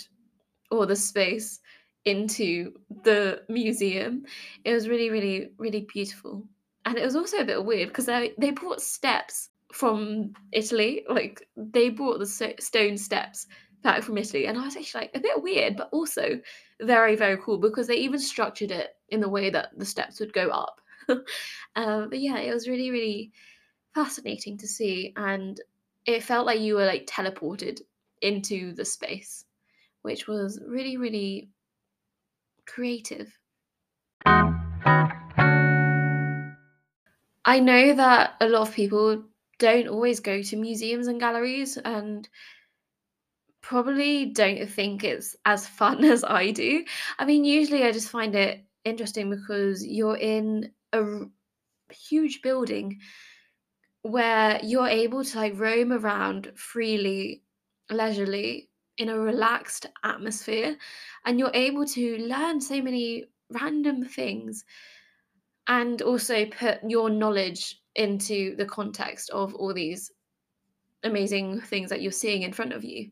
or 0.70 0.86
the 0.86 0.96
space 0.96 1.60
into 2.06 2.72
the 3.04 3.42
museum. 3.48 4.24
It 4.64 4.72
was 4.72 4.88
really, 4.88 5.10
really, 5.10 5.50
really 5.58 5.86
beautiful. 5.92 6.42
And 6.86 6.98
it 6.98 7.04
was 7.04 7.16
also 7.16 7.38
a 7.38 7.44
bit 7.44 7.64
weird 7.64 7.88
because 7.88 8.06
they, 8.06 8.32
they 8.38 8.50
brought 8.50 8.80
steps 8.80 9.50
from 9.72 10.32
Italy. 10.52 11.04
Like 11.08 11.46
they 11.56 11.90
brought 11.90 12.18
the 12.18 12.54
stone 12.58 12.96
steps 12.96 13.46
back 13.84 14.02
from 14.02 14.18
Italy. 14.18 14.46
And 14.46 14.58
I 14.58 14.64
was 14.64 14.76
actually 14.76 15.02
like 15.02 15.12
a 15.14 15.20
bit 15.20 15.40
weird, 15.40 15.76
but 15.76 15.90
also 15.92 16.40
very, 16.82 17.14
very 17.14 17.36
cool 17.36 17.58
because 17.58 17.86
they 17.86 17.94
even 17.96 18.18
structured 18.18 18.72
it 18.72 18.96
in 19.10 19.20
the 19.20 19.28
way 19.28 19.50
that 19.50 19.78
the 19.78 19.84
steps 19.84 20.18
would 20.18 20.32
go 20.32 20.48
up. 20.48 20.80
um, 21.76 22.08
but 22.08 22.18
yeah, 22.18 22.38
it 22.38 22.52
was 22.52 22.66
really, 22.66 22.90
really 22.90 23.30
fascinating 23.94 24.58
to 24.58 24.66
see. 24.66 25.12
And 25.16 25.60
it 26.06 26.24
felt 26.24 26.46
like 26.46 26.60
you 26.60 26.74
were 26.74 26.86
like 26.86 27.06
teleported 27.06 27.80
into 28.22 28.72
the 28.72 28.84
space, 28.84 29.44
which 30.02 30.26
was 30.26 30.60
really, 30.66 30.96
really 30.96 31.50
creative. 32.66 33.38
I 37.46 37.60
know 37.60 37.94
that 37.94 38.36
a 38.40 38.48
lot 38.48 38.68
of 38.68 38.74
people 38.74 39.22
don't 39.58 39.88
always 39.88 40.20
go 40.20 40.42
to 40.42 40.56
museums 40.56 41.06
and 41.06 41.20
galleries 41.20 41.76
and 41.76 42.26
probably 43.64 44.26
don't 44.26 44.68
think 44.68 45.04
it's 45.04 45.34
as 45.46 45.66
fun 45.66 46.04
as 46.14 46.22
I 46.22 46.50
do. 46.50 46.84
I 47.18 47.24
mean, 47.24 47.44
usually 47.44 47.84
I 47.84 47.92
just 47.92 48.10
find 48.10 48.34
it 48.34 48.64
interesting 48.84 49.30
because 49.30 49.84
you're 49.84 50.18
in 50.18 50.70
a 50.92 51.00
r- 51.00 51.26
huge 51.90 52.42
building 52.42 53.00
where 54.02 54.60
you're 54.62 54.86
able 54.86 55.24
to 55.24 55.38
like 55.38 55.58
roam 55.58 55.92
around 55.92 56.52
freely, 56.56 57.42
leisurely 57.90 58.68
in 58.98 59.08
a 59.08 59.18
relaxed 59.18 59.86
atmosphere 60.04 60.76
and 61.24 61.38
you're 61.38 61.50
able 61.54 61.86
to 61.86 62.18
learn 62.18 62.60
so 62.60 62.82
many 62.82 63.24
random 63.50 64.04
things 64.04 64.64
and 65.68 66.02
also 66.02 66.44
put 66.46 66.78
your 66.86 67.08
knowledge 67.08 67.80
into 67.96 68.54
the 68.56 68.66
context 68.66 69.30
of 69.30 69.54
all 69.54 69.72
these 69.72 70.12
amazing 71.04 71.60
things 71.60 71.90
that 71.90 72.02
you're 72.02 72.12
seeing 72.12 72.42
in 72.42 72.52
front 72.52 72.72
of 72.72 72.84
you. 72.84 73.10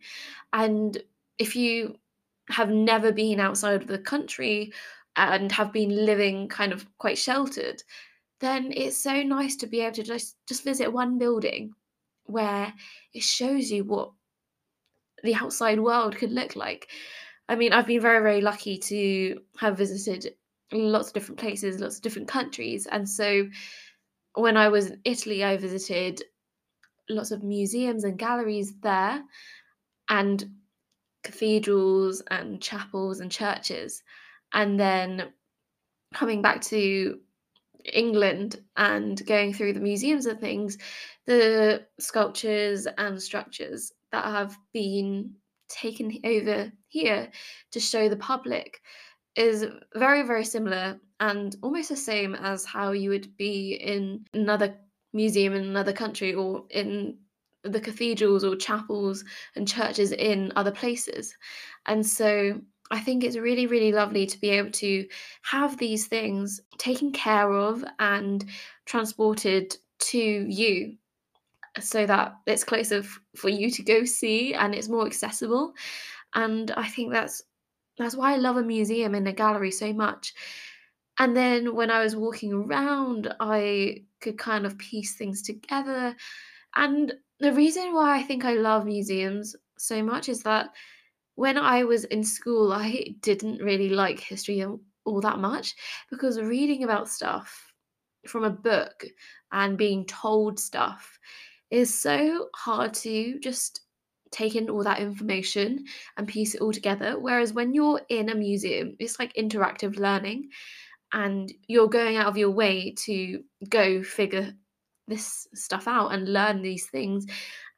And 0.52 0.96
if 1.38 1.54
you 1.56 1.96
have 2.48 2.70
never 2.70 3.12
been 3.12 3.40
outside 3.40 3.80
of 3.80 3.86
the 3.86 3.98
country 3.98 4.72
and 5.16 5.52
have 5.52 5.72
been 5.72 6.04
living 6.04 6.48
kind 6.48 6.72
of 6.72 6.86
quite 6.98 7.18
sheltered, 7.18 7.82
then 8.40 8.72
it's 8.74 8.96
so 8.96 9.22
nice 9.22 9.56
to 9.56 9.66
be 9.66 9.80
able 9.80 9.94
to 9.94 10.02
just 10.02 10.36
just 10.48 10.64
visit 10.64 10.92
one 10.92 11.18
building 11.18 11.72
where 12.24 12.72
it 13.14 13.22
shows 13.22 13.70
you 13.70 13.84
what 13.84 14.12
the 15.22 15.34
outside 15.34 15.80
world 15.80 16.16
could 16.16 16.32
look 16.32 16.56
like. 16.56 16.90
I 17.48 17.54
mean, 17.54 17.72
I've 17.72 17.86
been 17.86 18.00
very, 18.00 18.22
very 18.22 18.40
lucky 18.40 18.78
to 18.78 19.40
have 19.58 19.76
visited 19.76 20.34
lots 20.72 21.08
of 21.08 21.14
different 21.14 21.38
places, 21.38 21.80
lots 21.80 21.96
of 21.96 22.02
different 22.02 22.28
countries. 22.28 22.86
And 22.86 23.08
so 23.08 23.48
when 24.34 24.56
I 24.56 24.68
was 24.68 24.86
in 24.86 25.00
Italy, 25.04 25.44
I 25.44 25.56
visited 25.56 26.22
lots 27.08 27.30
of 27.30 27.42
museums 27.42 28.04
and 28.04 28.18
galleries 28.18 28.74
there 28.82 29.22
and 30.08 30.50
cathedrals 31.22 32.22
and 32.30 32.60
chapels 32.60 33.20
and 33.20 33.30
churches. 33.30 34.02
And 34.52 34.78
then 34.78 35.32
coming 36.14 36.42
back 36.42 36.60
to 36.62 37.18
England 37.84 38.60
and 38.76 39.24
going 39.26 39.52
through 39.52 39.72
the 39.72 39.80
museums 39.80 40.26
and 40.26 40.40
things, 40.40 40.78
the 41.26 41.86
sculptures 41.98 42.86
and 42.98 43.20
structures 43.20 43.92
that 44.10 44.24
have 44.24 44.56
been 44.72 45.32
taken 45.68 46.18
over 46.24 46.70
here 46.88 47.30
to 47.70 47.80
show 47.80 48.08
the 48.08 48.16
public 48.16 48.80
is 49.34 49.66
very, 49.94 50.22
very 50.22 50.44
similar 50.44 51.00
and 51.20 51.56
almost 51.62 51.88
the 51.88 51.96
same 51.96 52.34
as 52.34 52.64
how 52.64 52.92
you 52.92 53.08
would 53.10 53.36
be 53.36 53.74
in 53.74 54.24
another 54.34 54.76
museum 55.12 55.54
in 55.54 55.64
another 55.64 55.92
country 55.92 56.34
or 56.34 56.64
in 56.70 57.18
the 57.64 57.80
cathedrals 57.80 58.44
or 58.44 58.56
chapels 58.56 59.24
and 59.54 59.68
churches 59.68 60.12
in 60.12 60.52
other 60.56 60.72
places. 60.72 61.36
And 61.86 62.04
so 62.04 62.60
I 62.90 63.00
think 63.00 63.24
it's 63.24 63.36
really, 63.36 63.66
really 63.66 63.92
lovely 63.92 64.26
to 64.26 64.40
be 64.40 64.50
able 64.50 64.70
to 64.72 65.06
have 65.42 65.78
these 65.78 66.06
things 66.06 66.60
taken 66.78 67.12
care 67.12 67.52
of 67.52 67.84
and 67.98 68.44
transported 68.84 69.76
to 70.00 70.18
you 70.18 70.96
so 71.80 72.06
that 72.06 72.36
it's 72.46 72.64
closer 72.64 72.98
f- 72.98 73.20
for 73.36 73.48
you 73.48 73.70
to 73.70 73.82
go 73.82 74.04
see 74.04 74.54
and 74.54 74.74
it's 74.74 74.88
more 74.88 75.06
accessible. 75.06 75.72
And 76.34 76.70
I 76.72 76.88
think 76.88 77.12
that's 77.12 77.42
that's 77.98 78.16
why 78.16 78.32
I 78.32 78.36
love 78.36 78.56
a 78.56 78.62
museum 78.62 79.14
and 79.14 79.28
a 79.28 79.32
gallery 79.32 79.70
so 79.70 79.92
much. 79.92 80.34
And 81.18 81.36
then 81.36 81.74
when 81.74 81.90
I 81.90 82.02
was 82.02 82.16
walking 82.16 82.52
around, 82.52 83.34
I 83.38 84.04
could 84.20 84.38
kind 84.38 84.64
of 84.64 84.78
piece 84.78 85.14
things 85.14 85.42
together. 85.42 86.16
And 86.74 87.12
the 87.38 87.52
reason 87.52 87.92
why 87.92 88.18
I 88.18 88.22
think 88.22 88.44
I 88.44 88.54
love 88.54 88.86
museums 88.86 89.54
so 89.78 90.02
much 90.02 90.28
is 90.28 90.42
that 90.44 90.70
when 91.34 91.58
I 91.58 91.84
was 91.84 92.04
in 92.04 92.24
school, 92.24 92.72
I 92.72 93.14
didn't 93.20 93.62
really 93.62 93.88
like 93.88 94.20
history 94.20 94.64
all 95.04 95.20
that 95.20 95.38
much 95.38 95.74
because 96.10 96.40
reading 96.40 96.84
about 96.84 97.08
stuff 97.08 97.72
from 98.26 98.44
a 98.44 98.50
book 98.50 99.04
and 99.50 99.76
being 99.76 100.06
told 100.06 100.58
stuff 100.60 101.18
is 101.70 101.96
so 101.96 102.48
hard 102.54 102.94
to 102.94 103.38
just 103.40 103.82
take 104.30 104.56
in 104.56 104.70
all 104.70 104.82
that 104.82 105.00
information 105.00 105.84
and 106.16 106.28
piece 106.28 106.54
it 106.54 106.60
all 106.60 106.72
together. 106.72 107.18
Whereas 107.18 107.52
when 107.52 107.74
you're 107.74 108.00
in 108.08 108.30
a 108.30 108.34
museum, 108.34 108.96
it's 108.98 109.18
like 109.18 109.34
interactive 109.34 109.98
learning 109.98 110.48
and 111.12 111.52
you're 111.68 111.88
going 111.88 112.16
out 112.16 112.26
of 112.26 112.36
your 112.36 112.50
way 112.50 112.94
to 113.04 113.42
go 113.68 114.02
figure 114.02 114.52
this 115.08 115.46
stuff 115.54 115.86
out 115.86 116.08
and 116.08 116.32
learn 116.32 116.62
these 116.62 116.86
things. 116.86 117.26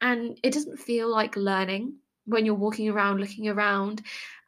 And 0.01 0.39
it 0.43 0.53
doesn't 0.53 0.77
feel 0.77 1.09
like 1.09 1.35
learning 1.35 1.95
when 2.25 2.45
you're 2.45 2.55
walking 2.55 2.89
around, 2.89 3.19
looking 3.19 3.47
around, 3.47 4.01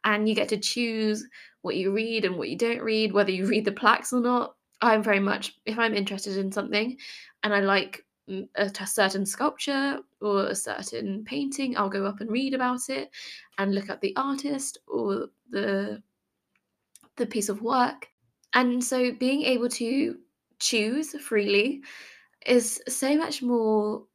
and 0.04 0.28
you 0.28 0.34
get 0.34 0.48
to 0.48 0.56
choose 0.56 1.26
what 1.62 1.76
you 1.76 1.92
read 1.92 2.24
and 2.24 2.36
what 2.36 2.48
you 2.48 2.56
don't 2.56 2.82
read, 2.82 3.12
whether 3.12 3.30
you 3.30 3.46
read 3.48 3.64
the 3.64 3.72
plaques 3.72 4.12
or 4.12 4.20
not. 4.20 4.54
I'm 4.80 5.02
very 5.02 5.20
much, 5.20 5.54
if 5.66 5.78
I'm 5.78 5.94
interested 5.94 6.36
in 6.36 6.52
something 6.52 6.96
and 7.42 7.52
I 7.52 7.60
like 7.60 8.04
a, 8.28 8.46
a 8.56 8.86
certain 8.86 9.26
sculpture 9.26 9.98
or 10.20 10.46
a 10.46 10.54
certain 10.54 11.24
painting, 11.24 11.76
I'll 11.76 11.88
go 11.88 12.06
up 12.06 12.20
and 12.20 12.30
read 12.30 12.54
about 12.54 12.88
it 12.88 13.10
and 13.58 13.74
look 13.74 13.90
at 13.90 14.00
the 14.00 14.14
artist 14.16 14.78
or 14.86 15.28
the 15.50 16.02
the 17.16 17.26
piece 17.26 17.48
of 17.48 17.62
work. 17.62 18.08
And 18.54 18.82
so 18.82 19.12
being 19.12 19.42
able 19.42 19.68
to 19.70 20.18
choose 20.58 21.12
freely 21.20 21.82
is 22.46 22.82
so 22.88 23.16
much 23.16 23.42
more 23.42 24.06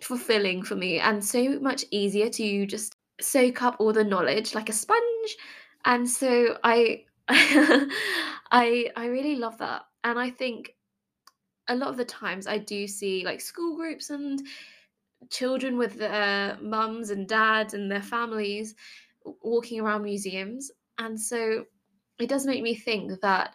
fulfilling 0.00 0.62
for 0.62 0.76
me 0.76 0.98
and 0.98 1.24
so 1.24 1.60
much 1.60 1.84
easier 1.90 2.28
to 2.30 2.66
just 2.66 2.96
soak 3.20 3.62
up 3.62 3.76
all 3.78 3.92
the 3.92 4.04
knowledge 4.04 4.54
like 4.54 4.68
a 4.68 4.72
sponge. 4.72 5.36
And 5.84 6.08
so 6.08 6.58
I 6.64 7.04
I 7.28 8.90
I 8.96 9.06
really 9.06 9.36
love 9.36 9.58
that. 9.58 9.84
And 10.04 10.18
I 10.18 10.30
think 10.30 10.74
a 11.68 11.76
lot 11.76 11.88
of 11.90 11.96
the 11.96 12.04
times 12.04 12.46
I 12.46 12.58
do 12.58 12.86
see 12.86 13.24
like 13.24 13.40
school 13.40 13.76
groups 13.76 14.10
and 14.10 14.42
children 15.30 15.76
with 15.78 15.94
their 15.94 16.58
mums 16.60 17.10
and 17.10 17.28
dads 17.28 17.74
and 17.74 17.90
their 17.90 18.02
families 18.02 18.74
walking 19.42 19.80
around 19.80 20.02
museums. 20.02 20.70
And 20.98 21.20
so 21.20 21.66
it 22.18 22.28
does 22.28 22.46
make 22.46 22.62
me 22.62 22.74
think 22.74 23.20
that 23.20 23.54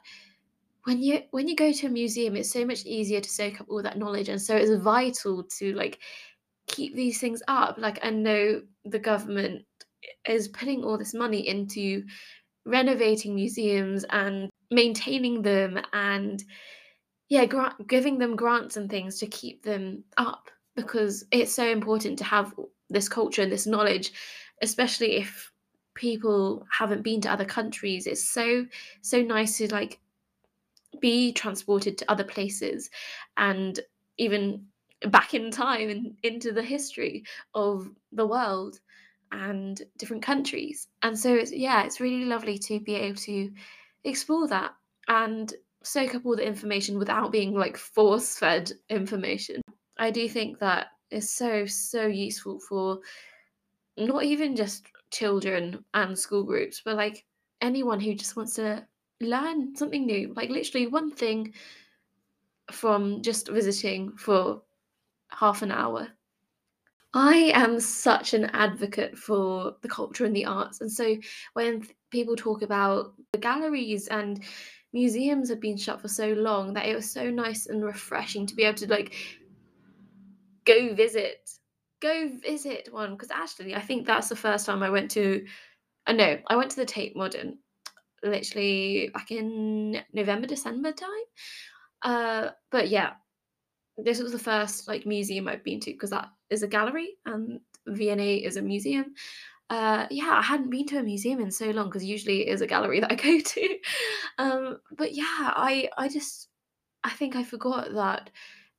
when 0.83 1.01
you 1.01 1.21
when 1.31 1.47
you 1.47 1.55
go 1.55 1.71
to 1.71 1.87
a 1.87 1.89
museum 1.89 2.35
it's 2.35 2.51
so 2.51 2.65
much 2.65 2.85
easier 2.85 3.19
to 3.19 3.29
soak 3.29 3.59
up 3.59 3.67
all 3.69 3.83
that 3.83 3.97
knowledge 3.97 4.29
and 4.29 4.41
so 4.41 4.55
it's 4.55 4.71
vital 4.81 5.43
to 5.43 5.73
like 5.73 5.99
keep 6.67 6.95
these 6.95 7.19
things 7.19 7.41
up. 7.47 7.77
Like 7.77 7.99
i 8.03 8.09
know 8.09 8.61
the 8.85 8.99
government 8.99 9.65
is 10.27 10.47
putting 10.47 10.83
all 10.83 10.97
this 10.97 11.13
money 11.13 11.47
into 11.47 12.03
renovating 12.65 13.35
museums 13.35 14.05
and 14.09 14.49
maintaining 14.71 15.41
them 15.41 15.79
and 15.93 16.43
yeah 17.29 17.45
gra- 17.45 17.75
giving 17.87 18.17
them 18.17 18.35
grants 18.35 18.77
and 18.77 18.89
things 18.89 19.19
to 19.19 19.27
keep 19.27 19.63
them 19.63 20.03
up 20.17 20.49
because 20.75 21.25
it's 21.31 21.53
so 21.53 21.65
important 21.67 22.17
to 22.17 22.23
have 22.23 22.53
this 22.89 23.09
culture 23.09 23.41
and 23.41 23.51
this 23.51 23.67
knowledge 23.67 24.11
especially 24.61 25.15
if 25.17 25.51
people 25.97 26.65
haven't 26.71 27.03
been 27.03 27.21
to 27.21 27.31
other 27.31 27.45
countries, 27.45 28.07
it's 28.07 28.27
so 28.27 28.65
so 29.01 29.21
nice 29.21 29.57
to 29.57 29.71
like 29.73 29.99
be 30.99 31.33
transported 31.33 31.97
to 31.97 32.11
other 32.11 32.23
places 32.23 32.89
and 33.35 33.79
even 34.17 34.65
back 35.09 35.33
in 35.33 35.51
time 35.51 35.89
and 35.89 36.15
into 36.23 36.51
the 36.51 36.63
history 36.63 37.23
of 37.53 37.89
the 38.11 38.25
world 38.25 38.79
and 39.31 39.81
different 39.97 40.23
countries. 40.23 40.87
And 41.03 41.17
so 41.17 41.33
it's 41.33 41.51
yeah, 41.51 41.83
it's 41.83 41.99
really 41.99 42.25
lovely 42.25 42.57
to 42.59 42.79
be 42.79 42.95
able 42.95 43.17
to 43.17 43.51
explore 44.03 44.47
that 44.47 44.73
and 45.07 45.53
soak 45.83 46.15
up 46.15 46.25
all 46.25 46.35
the 46.35 46.47
information 46.47 46.97
without 46.97 47.31
being 47.31 47.53
like 47.53 47.77
force 47.77 48.37
fed 48.37 48.71
information. 48.89 49.61
I 49.97 50.11
do 50.11 50.27
think 50.29 50.59
that 50.59 50.87
is 51.11 51.29
so 51.29 51.65
so 51.65 52.07
useful 52.07 52.59
for 52.59 52.99
not 53.97 54.23
even 54.23 54.55
just 54.55 54.85
children 55.11 55.83
and 55.93 56.17
school 56.17 56.43
groups, 56.43 56.81
but 56.83 56.95
like 56.95 57.25
anyone 57.61 57.99
who 57.99 58.13
just 58.13 58.35
wants 58.35 58.55
to 58.55 58.85
learn 59.21 59.75
something 59.75 60.05
new, 60.05 60.33
like 60.35 60.49
literally 60.49 60.87
one 60.87 61.11
thing 61.11 61.53
from 62.71 63.21
just 63.21 63.49
visiting 63.49 64.15
for 64.17 64.61
half 65.29 65.61
an 65.61 65.71
hour. 65.71 66.07
I 67.13 67.51
am 67.55 67.79
such 67.79 68.33
an 68.33 68.45
advocate 68.45 69.17
for 69.17 69.75
the 69.81 69.87
culture 69.87 70.25
and 70.25 70.35
the 70.35 70.45
arts. 70.45 70.81
And 70.81 70.91
so 70.91 71.15
when 71.53 71.81
th- 71.81 71.95
people 72.11 72.35
talk 72.35 72.61
about 72.61 73.13
the 73.31 73.37
galleries 73.37 74.07
and 74.07 74.43
museums 74.93 75.49
have 75.49 75.61
been 75.61 75.77
shut 75.77 76.01
for 76.01 76.09
so 76.09 76.33
long 76.33 76.73
that 76.73 76.85
it 76.85 76.95
was 76.95 77.09
so 77.09 77.29
nice 77.29 77.67
and 77.67 77.83
refreshing 77.83 78.45
to 78.45 78.55
be 78.55 78.63
able 78.63 78.77
to 78.77 78.87
like 78.87 79.13
go 80.65 80.93
visit 80.93 81.49
go 82.01 82.29
visit 82.41 82.89
one 82.91 83.11
because 83.11 83.31
actually 83.31 83.75
I 83.75 83.81
think 83.81 84.05
that's 84.05 84.29
the 84.29 84.35
first 84.35 84.65
time 84.65 84.83
I 84.83 84.89
went 84.89 85.11
to 85.11 85.45
uh, 86.05 86.13
no 86.13 86.37
I 86.47 86.55
went 86.55 86.71
to 86.71 86.77
the 86.77 86.85
Tate 86.85 87.15
Modern 87.15 87.57
literally 88.23 89.09
back 89.13 89.31
in 89.31 90.01
November 90.13 90.47
December 90.47 90.91
time. 90.91 91.09
Uh 92.01 92.49
but 92.71 92.89
yeah 92.89 93.11
this 93.97 94.21
was 94.21 94.31
the 94.31 94.39
first 94.39 94.87
like 94.87 95.05
museum 95.05 95.47
I've 95.47 95.63
been 95.63 95.79
to 95.81 95.91
because 95.91 96.11
that 96.11 96.29
is 96.49 96.63
a 96.63 96.67
gallery 96.67 97.15
and 97.25 97.59
V&A 97.87 98.37
is 98.37 98.57
a 98.57 98.61
museum. 98.61 99.13
Uh 99.69 100.05
yeah 100.11 100.31
I 100.31 100.41
hadn't 100.41 100.69
been 100.69 100.85
to 100.87 100.99
a 100.99 101.03
museum 101.03 101.39
in 101.41 101.51
so 101.51 101.71
long 101.71 101.87
because 101.87 102.03
usually 102.03 102.47
it 102.47 102.53
is 102.53 102.61
a 102.61 102.67
gallery 102.67 102.99
that 103.01 103.11
I 103.11 103.15
go 103.15 103.39
to. 103.39 103.77
Um 104.37 104.77
but 104.91 105.13
yeah 105.13 105.25
I 105.25 105.89
I 105.97 106.09
just 106.09 106.49
I 107.03 107.09
think 107.11 107.35
I 107.35 107.43
forgot 107.43 107.93
that 107.93 108.29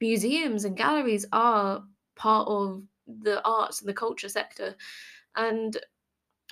museums 0.00 0.64
and 0.64 0.76
galleries 0.76 1.26
are 1.32 1.82
part 2.16 2.48
of 2.48 2.82
the 3.23 3.43
arts 3.45 3.81
and 3.81 3.88
the 3.88 3.95
culture 3.95 4.29
sector. 4.29 4.75
And 5.37 5.77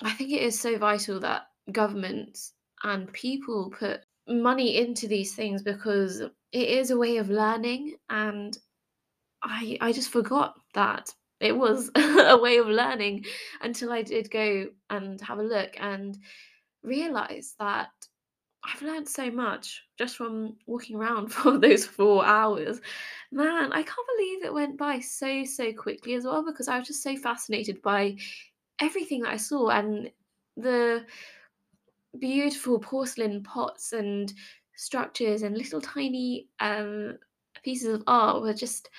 I 0.03 0.11
think 0.11 0.31
it 0.31 0.41
is 0.41 0.59
so 0.59 0.77
vital 0.77 1.19
that 1.21 1.47
governments 1.71 2.53
and 2.83 3.11
people 3.13 3.71
put 3.77 4.01
money 4.27 4.77
into 4.77 5.07
these 5.07 5.35
things 5.35 5.63
because 5.63 6.21
it 6.21 6.67
is 6.69 6.91
a 6.91 6.97
way 6.97 7.17
of 7.17 7.29
learning 7.29 7.95
and 8.09 8.57
I 9.43 9.77
I 9.81 9.91
just 9.91 10.09
forgot 10.09 10.55
that 10.73 11.13
it 11.39 11.55
was 11.55 11.89
a 11.95 12.37
way 12.37 12.57
of 12.57 12.67
learning 12.67 13.25
until 13.61 13.91
I 13.91 14.01
did 14.01 14.29
go 14.31 14.67
and 14.89 15.19
have 15.21 15.39
a 15.39 15.43
look 15.43 15.75
and 15.79 16.17
realize 16.83 17.55
that 17.59 17.89
I've 18.63 18.81
learned 18.81 19.07
so 19.07 19.31
much 19.31 19.83
just 19.97 20.17
from 20.17 20.55
walking 20.65 20.95
around 20.95 21.27
for 21.33 21.57
those 21.57 21.85
4 21.85 22.25
hours. 22.25 22.81
Man, 23.31 23.71
I 23.71 23.83
can't 23.83 24.07
believe 24.17 24.43
it 24.43 24.53
went 24.53 24.77
by 24.77 24.99
so, 24.99 25.43
so 25.43 25.73
quickly 25.73 26.13
as 26.13 26.25
well 26.25 26.45
because 26.45 26.67
I 26.67 26.77
was 26.79 26.87
just 26.87 27.03
so 27.03 27.15
fascinated 27.15 27.81
by 27.81 28.17
everything 28.79 29.21
that 29.21 29.31
I 29.33 29.37
saw 29.37 29.69
and 29.69 30.11
the 30.55 31.05
beautiful 32.19 32.79
porcelain 32.79 33.43
pots 33.43 33.93
and 33.93 34.33
structures 34.75 35.43
and 35.43 35.57
little 35.57 35.81
tiny 35.81 36.47
um, 36.59 37.17
pieces 37.63 37.93
of 37.93 38.03
art 38.07 38.41
were 38.41 38.53
just 38.53 38.89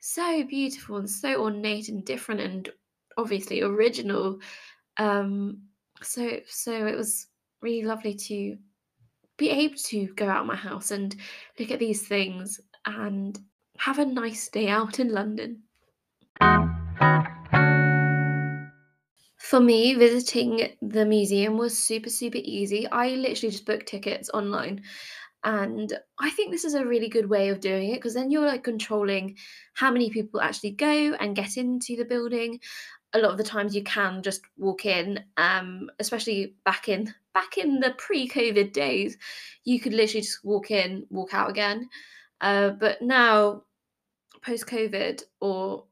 so 0.00 0.44
beautiful 0.44 0.96
and 0.96 1.10
so 1.10 1.42
ornate 1.42 1.88
and 1.88 2.04
different 2.04 2.40
and 2.40 2.68
obviously 3.16 3.62
original. 3.62 4.38
Um, 4.98 5.62
so 6.02 6.40
so 6.46 6.86
it 6.86 6.96
was 6.96 7.28
really 7.60 7.86
lovely 7.86 8.14
to 8.14 8.56
be 9.36 9.50
able 9.50 9.76
to 9.76 10.06
go 10.14 10.28
out 10.28 10.46
my 10.46 10.56
house 10.56 10.90
and 10.90 11.14
look 11.58 11.70
at 11.70 11.78
these 11.78 12.06
things 12.06 12.60
and 12.86 13.38
have 13.78 13.98
a 13.98 14.04
nice 14.04 14.48
day 14.48 14.68
out 14.68 14.98
in 14.98 15.12
London. 15.12 15.62
For 19.38 19.60
me, 19.60 19.94
visiting 19.94 20.76
the 20.82 21.04
museum 21.04 21.56
was 21.56 21.78
super, 21.78 22.10
super 22.10 22.38
easy. 22.42 22.86
I 22.88 23.10
literally 23.10 23.52
just 23.52 23.66
booked 23.66 23.86
tickets 23.86 24.28
online. 24.34 24.82
And 25.44 25.96
I 26.18 26.30
think 26.30 26.50
this 26.50 26.64
is 26.64 26.74
a 26.74 26.84
really 26.84 27.08
good 27.08 27.28
way 27.28 27.50
of 27.50 27.60
doing 27.60 27.90
it 27.90 27.96
because 27.96 28.14
then 28.14 28.32
you're 28.32 28.46
like 28.46 28.64
controlling 28.64 29.36
how 29.74 29.92
many 29.92 30.10
people 30.10 30.40
actually 30.40 30.72
go 30.72 31.14
and 31.20 31.36
get 31.36 31.56
into 31.56 31.94
the 31.94 32.04
building. 32.04 32.58
A 33.12 33.18
lot 33.18 33.32
of 33.32 33.38
the 33.38 33.44
times 33.44 33.74
you 33.74 33.82
can 33.82 34.22
just 34.22 34.42
walk 34.58 34.84
in, 34.84 35.24
um, 35.36 35.90
especially 35.98 36.54
back 36.64 36.88
in 36.88 37.14
back 37.32 37.58
in 37.58 37.80
the 37.80 37.94
pre-COVID 37.98 38.72
days, 38.72 39.16
you 39.64 39.78
could 39.78 39.92
literally 39.92 40.22
just 40.22 40.42
walk 40.42 40.70
in, 40.70 41.06
walk 41.10 41.34
out 41.34 41.50
again. 41.50 41.88
Uh, 42.40 42.70
but 42.70 43.02
now, 43.02 43.62
post-COVID, 44.42 45.22
or 45.40 45.84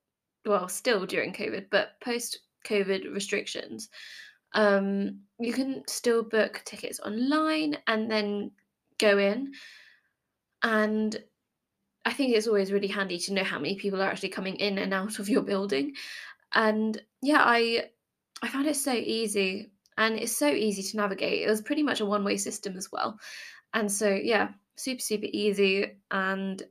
well, 0.47 0.69
still 0.69 1.05
during 1.05 1.33
COVID, 1.33 1.67
but 1.71 2.01
post-COVID 2.03 3.13
restrictions, 3.13 3.91
um, 4.55 5.21
you 5.39 5.53
can 5.53 5.83
still 5.87 6.23
book 6.23 6.63
tickets 6.65 7.01
online 7.01 7.77
and 7.87 8.11
then 8.11 8.51
go 8.99 9.19
in. 9.19 9.53
And 10.63 11.17
I 12.07 12.13
think 12.13 12.35
it's 12.35 12.47
always 12.47 12.73
really 12.73 12.89
handy 12.89 13.19
to 13.19 13.33
know 13.33 13.45
how 13.45 13.59
many 13.59 13.77
people 13.77 14.01
are 14.01 14.11
actually 14.11 14.29
coming 14.31 14.57
in 14.57 14.79
and 14.79 14.95
out 14.95 15.19
of 15.19 15.29
your 15.29 15.43
building. 15.43 15.95
And 16.55 17.01
yeah, 17.23 17.43
I 17.43 17.91
I 18.43 18.49
found 18.49 18.67
it 18.67 18.77
so 18.77 18.93
easy 18.93 19.73
and 19.97 20.17
it's 20.17 20.37
so 20.37 20.49
easy 20.49 20.83
to 20.83 20.97
navigate. 20.97 21.43
It 21.43 21.51
was 21.51 21.63
pretty 21.63 21.83
much 21.83 22.01
a 22.01 22.07
one-way 22.07 22.37
system 22.37 22.77
as 22.77 22.91
well. 22.93 23.19
And 23.73 23.91
so 23.91 24.09
yeah, 24.09 24.49
super 24.77 25.01
super 25.01 25.27
easy 25.33 25.99
and 26.11 26.63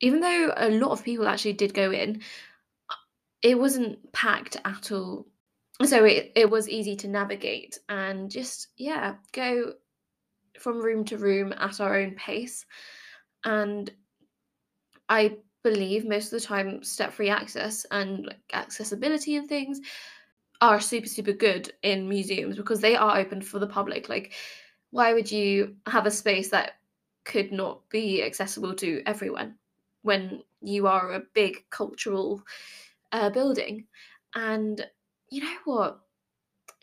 even 0.00 0.20
though 0.20 0.52
a 0.56 0.70
lot 0.70 0.90
of 0.90 1.04
people 1.04 1.26
actually 1.26 1.54
did 1.54 1.72
go 1.72 1.90
in, 1.90 2.20
it 3.42 3.58
wasn't 3.58 4.12
packed 4.12 4.56
at 4.64 4.90
all. 4.92 5.26
So 5.84 6.04
it, 6.04 6.32
it 6.36 6.50
was 6.50 6.68
easy 6.68 6.96
to 6.96 7.08
navigate 7.08 7.78
and 7.88 8.30
just 8.30 8.68
yeah, 8.76 9.14
go 9.32 9.74
from 10.58 10.80
room 10.80 11.04
to 11.06 11.18
room 11.18 11.52
at 11.52 11.80
our 11.80 11.98
own 11.98 12.12
pace. 12.16 12.64
And 13.44 13.90
I 15.08 15.38
believe 15.64 16.06
most 16.06 16.26
of 16.32 16.40
the 16.40 16.46
time 16.46 16.84
step 16.84 17.12
free 17.12 17.30
access 17.30 17.86
and 17.90 18.26
like 18.26 18.40
accessibility 18.54 19.36
and 19.36 19.48
things 19.48 19.80
are 20.60 20.80
super 20.80 21.08
super 21.08 21.32
good 21.32 21.72
in 21.82 22.08
museums 22.08 22.56
because 22.56 22.80
they 22.80 22.96
are 22.96 23.18
open 23.18 23.42
for 23.42 23.58
the 23.58 23.66
public. 23.66 24.08
Like 24.08 24.34
why 24.90 25.12
would 25.14 25.30
you 25.30 25.76
have 25.86 26.06
a 26.06 26.10
space 26.10 26.50
that 26.50 26.74
could 27.24 27.52
not 27.52 27.88
be 27.90 28.22
accessible 28.22 28.74
to 28.76 29.02
everyone 29.06 29.58
when 30.02 30.42
you 30.62 30.86
are 30.86 31.12
a 31.12 31.20
big 31.34 31.64
cultural 31.70 32.42
uh, 33.12 33.30
building? 33.30 33.86
And 34.34 34.86
you 35.30 35.42
know 35.42 35.58
what? 35.64 36.00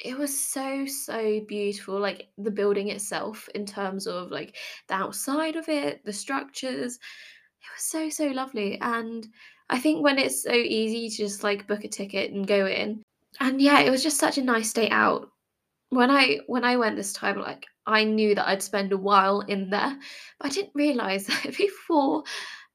It 0.03 0.17
was 0.17 0.37
so 0.37 0.85
so 0.85 1.41
beautiful 1.41 1.99
like 1.99 2.29
the 2.37 2.51
building 2.51 2.89
itself 2.89 3.47
in 3.55 3.65
terms 3.65 4.07
of 4.07 4.31
like 4.31 4.57
the 4.87 4.95
outside 4.95 5.55
of 5.55 5.69
it 5.69 6.03
the 6.05 6.13
structures 6.13 6.99
it 7.61 7.71
was 7.75 7.83
so 7.83 8.09
so 8.09 8.27
lovely 8.27 8.79
and 8.81 9.27
i 9.69 9.79
think 9.79 10.03
when 10.03 10.17
it's 10.17 10.43
so 10.43 10.53
easy 10.53 11.09
to 11.09 11.17
just 11.17 11.43
like 11.43 11.67
book 11.67 11.83
a 11.83 11.87
ticket 11.87 12.31
and 12.31 12.47
go 12.47 12.65
in 12.65 13.01
and 13.39 13.61
yeah, 13.61 13.79
it 13.79 13.89
was 13.89 14.03
just 14.03 14.17
such 14.17 14.37
a 14.37 14.43
nice 14.43 14.73
day 14.73 14.89
out. 14.89 15.29
When 15.89 16.09
I 16.09 16.39
when 16.47 16.63
I 16.63 16.77
went 16.77 16.95
this 16.95 17.13
time, 17.13 17.39
like 17.39 17.65
I 17.85 18.03
knew 18.03 18.35
that 18.35 18.47
I'd 18.47 18.63
spend 18.63 18.91
a 18.91 18.97
while 18.97 19.41
in 19.41 19.69
there, 19.69 19.97
but 20.39 20.47
I 20.47 20.49
didn't 20.49 20.75
realize 20.75 21.25
that 21.27 21.45
it'd 21.45 21.57
be 21.57 21.69
four 21.87 22.23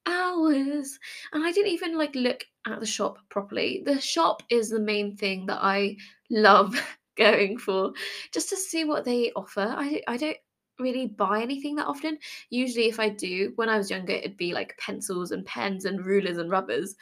hours, 0.06 0.98
and 1.32 1.44
I 1.44 1.52
didn't 1.52 1.72
even 1.72 1.96
like 1.98 2.14
look 2.14 2.44
at 2.66 2.80
the 2.80 2.86
shop 2.86 3.18
properly. 3.28 3.82
The 3.84 4.00
shop 4.00 4.42
is 4.50 4.70
the 4.70 4.80
main 4.80 5.16
thing 5.16 5.46
that 5.46 5.62
I 5.62 5.96
love 6.30 6.74
going 7.16 7.58
for, 7.58 7.92
just 8.32 8.50
to 8.50 8.56
see 8.56 8.84
what 8.84 9.04
they 9.04 9.32
offer. 9.32 9.74
I 9.76 10.02
I 10.06 10.16
don't 10.16 10.36
really 10.78 11.06
buy 11.06 11.40
anything 11.42 11.76
that 11.76 11.86
often. 11.86 12.18
Usually, 12.50 12.88
if 12.88 13.00
I 13.00 13.08
do, 13.08 13.52
when 13.56 13.68
I 13.68 13.78
was 13.78 13.90
younger, 13.90 14.12
it'd 14.12 14.36
be 14.36 14.52
like 14.52 14.76
pencils 14.78 15.30
and 15.32 15.44
pens 15.46 15.84
and 15.84 16.04
rulers 16.04 16.38
and 16.38 16.50
rubbers. 16.50 16.96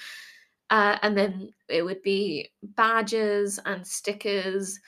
Uh, 0.71 0.99
and 1.03 1.17
then 1.17 1.53
it 1.69 1.83
would 1.83 2.03
be 2.03 2.51
badges 2.63 3.61
and 3.65 3.87
stickers 3.87 4.81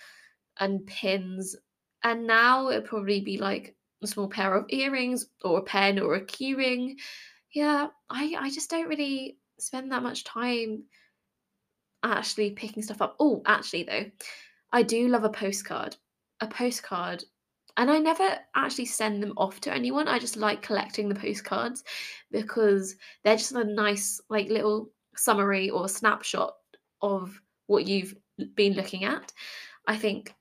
and 0.59 0.87
pins. 0.87 1.57
And 2.03 2.27
now 2.27 2.69
it'd 2.69 2.85
probably 2.87 3.21
be 3.21 3.39
like 3.39 3.77
a 4.03 4.07
small 4.07 4.29
pair 4.29 4.55
of 4.55 4.67
earrings 4.71 5.27
or 5.45 5.59
a 5.59 5.63
pen 5.63 5.99
or 5.99 6.15
a 6.15 6.25
keyring. 6.25 6.97
Yeah, 7.53 7.89
I, 8.11 8.35
I 8.39 8.51
just 8.51 8.71
don't 8.71 8.89
really 8.89 9.39
spend 9.59 9.93
that 9.93 10.03
much 10.03 10.25
time 10.25 10.85
actually 12.03 12.51
picking 12.53 12.83
stuff 12.83 13.03
up. 13.03 13.17
Oh, 13.21 13.43
actually, 13.47 13.83
though, 13.85 14.11
I 14.73 14.83
do 14.83 15.09
love 15.09 15.25
a 15.25 15.31
postcard. 15.31 15.97
a 16.41 16.47
postcard 16.47 17.25
and 17.77 17.91
I 17.91 17.99
never 17.99 18.39
actually 18.55 18.87
send 18.87 19.23
them 19.23 19.35
off 19.37 19.61
to 19.63 19.75
anyone. 19.75 20.09
I 20.09 20.19
just 20.19 20.37
like 20.37 20.63
collecting 20.63 21.09
the 21.09 21.15
postcards 21.15 21.85
because 22.31 22.97
they're 23.23 23.37
just 23.37 23.53
a 23.53 23.65
nice, 23.65 24.21
like, 24.31 24.49
little 24.49 24.91
summary 25.17 25.71
or 25.71 25.89
snapshot 25.89 26.55
of 27.03 27.41
what 27.67 27.87
you've 27.87 28.15
been 28.55 28.75
looking 28.75 29.05
at. 29.05 29.33
I 29.87 29.97
think 29.97 30.35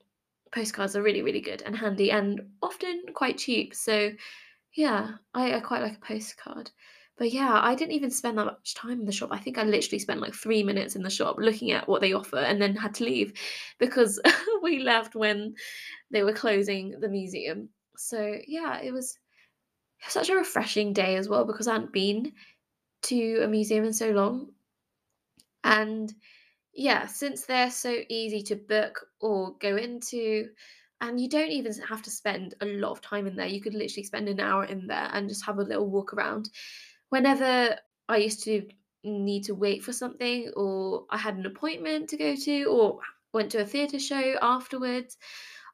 postcards 0.52 0.95
are 0.95 1.04
really, 1.04 1.21
really 1.21 1.41
good 1.41 1.62
and 1.63 1.76
handy 1.76 2.12
and 2.12 2.41
often 2.62 3.04
quite 3.13 3.38
cheap. 3.38 3.76
So, 3.76 4.12
yeah, 4.76 5.12
I, 5.34 5.54
I 5.56 5.60
quite 5.60 5.82
like 5.82 5.98
a 5.98 6.06
postcard. 6.06 6.71
But 7.17 7.32
yeah, 7.32 7.60
I 7.62 7.75
didn't 7.75 7.93
even 7.93 8.12
spend 8.12 8.38
that 8.38 8.45
much 8.45 8.73
time 8.73 8.99
in 8.99 9.06
the 9.06 9.12
shop. 9.12 9.30
I 9.32 9.38
think 9.38 9.58
I 9.58 9.63
literally 9.63 9.99
spent 9.99 10.19
like 10.19 10.34
three 10.34 10.63
minutes 10.63 10.95
in 10.95 11.01
the 11.01 11.10
shop 11.10 11.38
looking 11.39 11.71
at 11.71 11.88
what 11.88 12.01
they 12.01 12.12
offer 12.12 12.38
and 12.38 12.62
then 12.62 12.75
had 12.75 12.93
to 12.95 13.06
leave 13.06 13.34
because 13.80 14.19
we 14.62 14.80
left 14.80 15.15
when 15.15 15.56
they 16.12 16.23
were 16.23 16.34
closing 16.34 16.99
the 16.99 17.08
museum. 17.08 17.69
So 17.95 18.38
yeah, 18.47 18.82
it 18.82 18.91
was 18.91 19.17
such 20.08 20.30
a 20.30 20.36
refreshing 20.36 20.91
day 20.91 21.15
as 21.15 21.30
well 21.30 21.45
because 21.45 21.67
I 21.67 21.73
hadn't 21.73 21.93
been 21.93 22.34
to 23.04 23.41
a 23.43 23.47
museum 23.47 23.86
in 23.86 23.93
so 23.93 24.12
long. 24.12 24.49
And 25.63 26.13
yeah, 26.73 27.08
since 27.08 27.45
they're 27.45 27.71
so 27.71 28.01
easy 28.10 28.41
to 28.43 28.56
book 28.56 29.06
or 29.21 29.56
go 29.60 29.78
into, 29.78 30.49
and 31.01 31.19
you 31.19 31.30
don't 31.30 31.51
even 31.51 31.73
have 31.88 32.01
to 32.04 32.10
spend 32.10 32.56
a 32.62 32.65
lot 32.65 32.91
of 32.91 33.01
time 33.01 33.28
in 33.28 33.36
there. 33.36 33.47
You 33.47 33.62
could 33.62 33.73
literally 33.73 34.04
spend 34.04 34.28
an 34.28 34.39
hour 34.39 34.65
in 34.65 34.88
there 34.88 35.10
and 35.13 35.30
just 35.30 35.45
have 35.45 35.60
a 35.60 35.63
little 35.63 35.89
walk 35.89 36.13
around. 36.13 36.49
Whenever 37.10 37.78
I 38.10 38.18
used 38.18 38.44
to 38.44 38.68
need 39.04 39.44
to 39.46 39.56
wait 39.56 39.84
for 39.84 39.94
something, 39.94 40.52
or 40.56 41.06
I 41.10 41.18
had 41.18 41.38
an 41.38 41.46
appointment 41.46 42.10
to 42.10 42.18
go 42.18 42.36
to, 42.36 42.63
or 42.65 43.00
went 43.34 43.52
to 43.52 43.62
a 43.62 43.65
theatre 43.65 44.00
show 44.00 44.36
afterwards, 44.41 45.18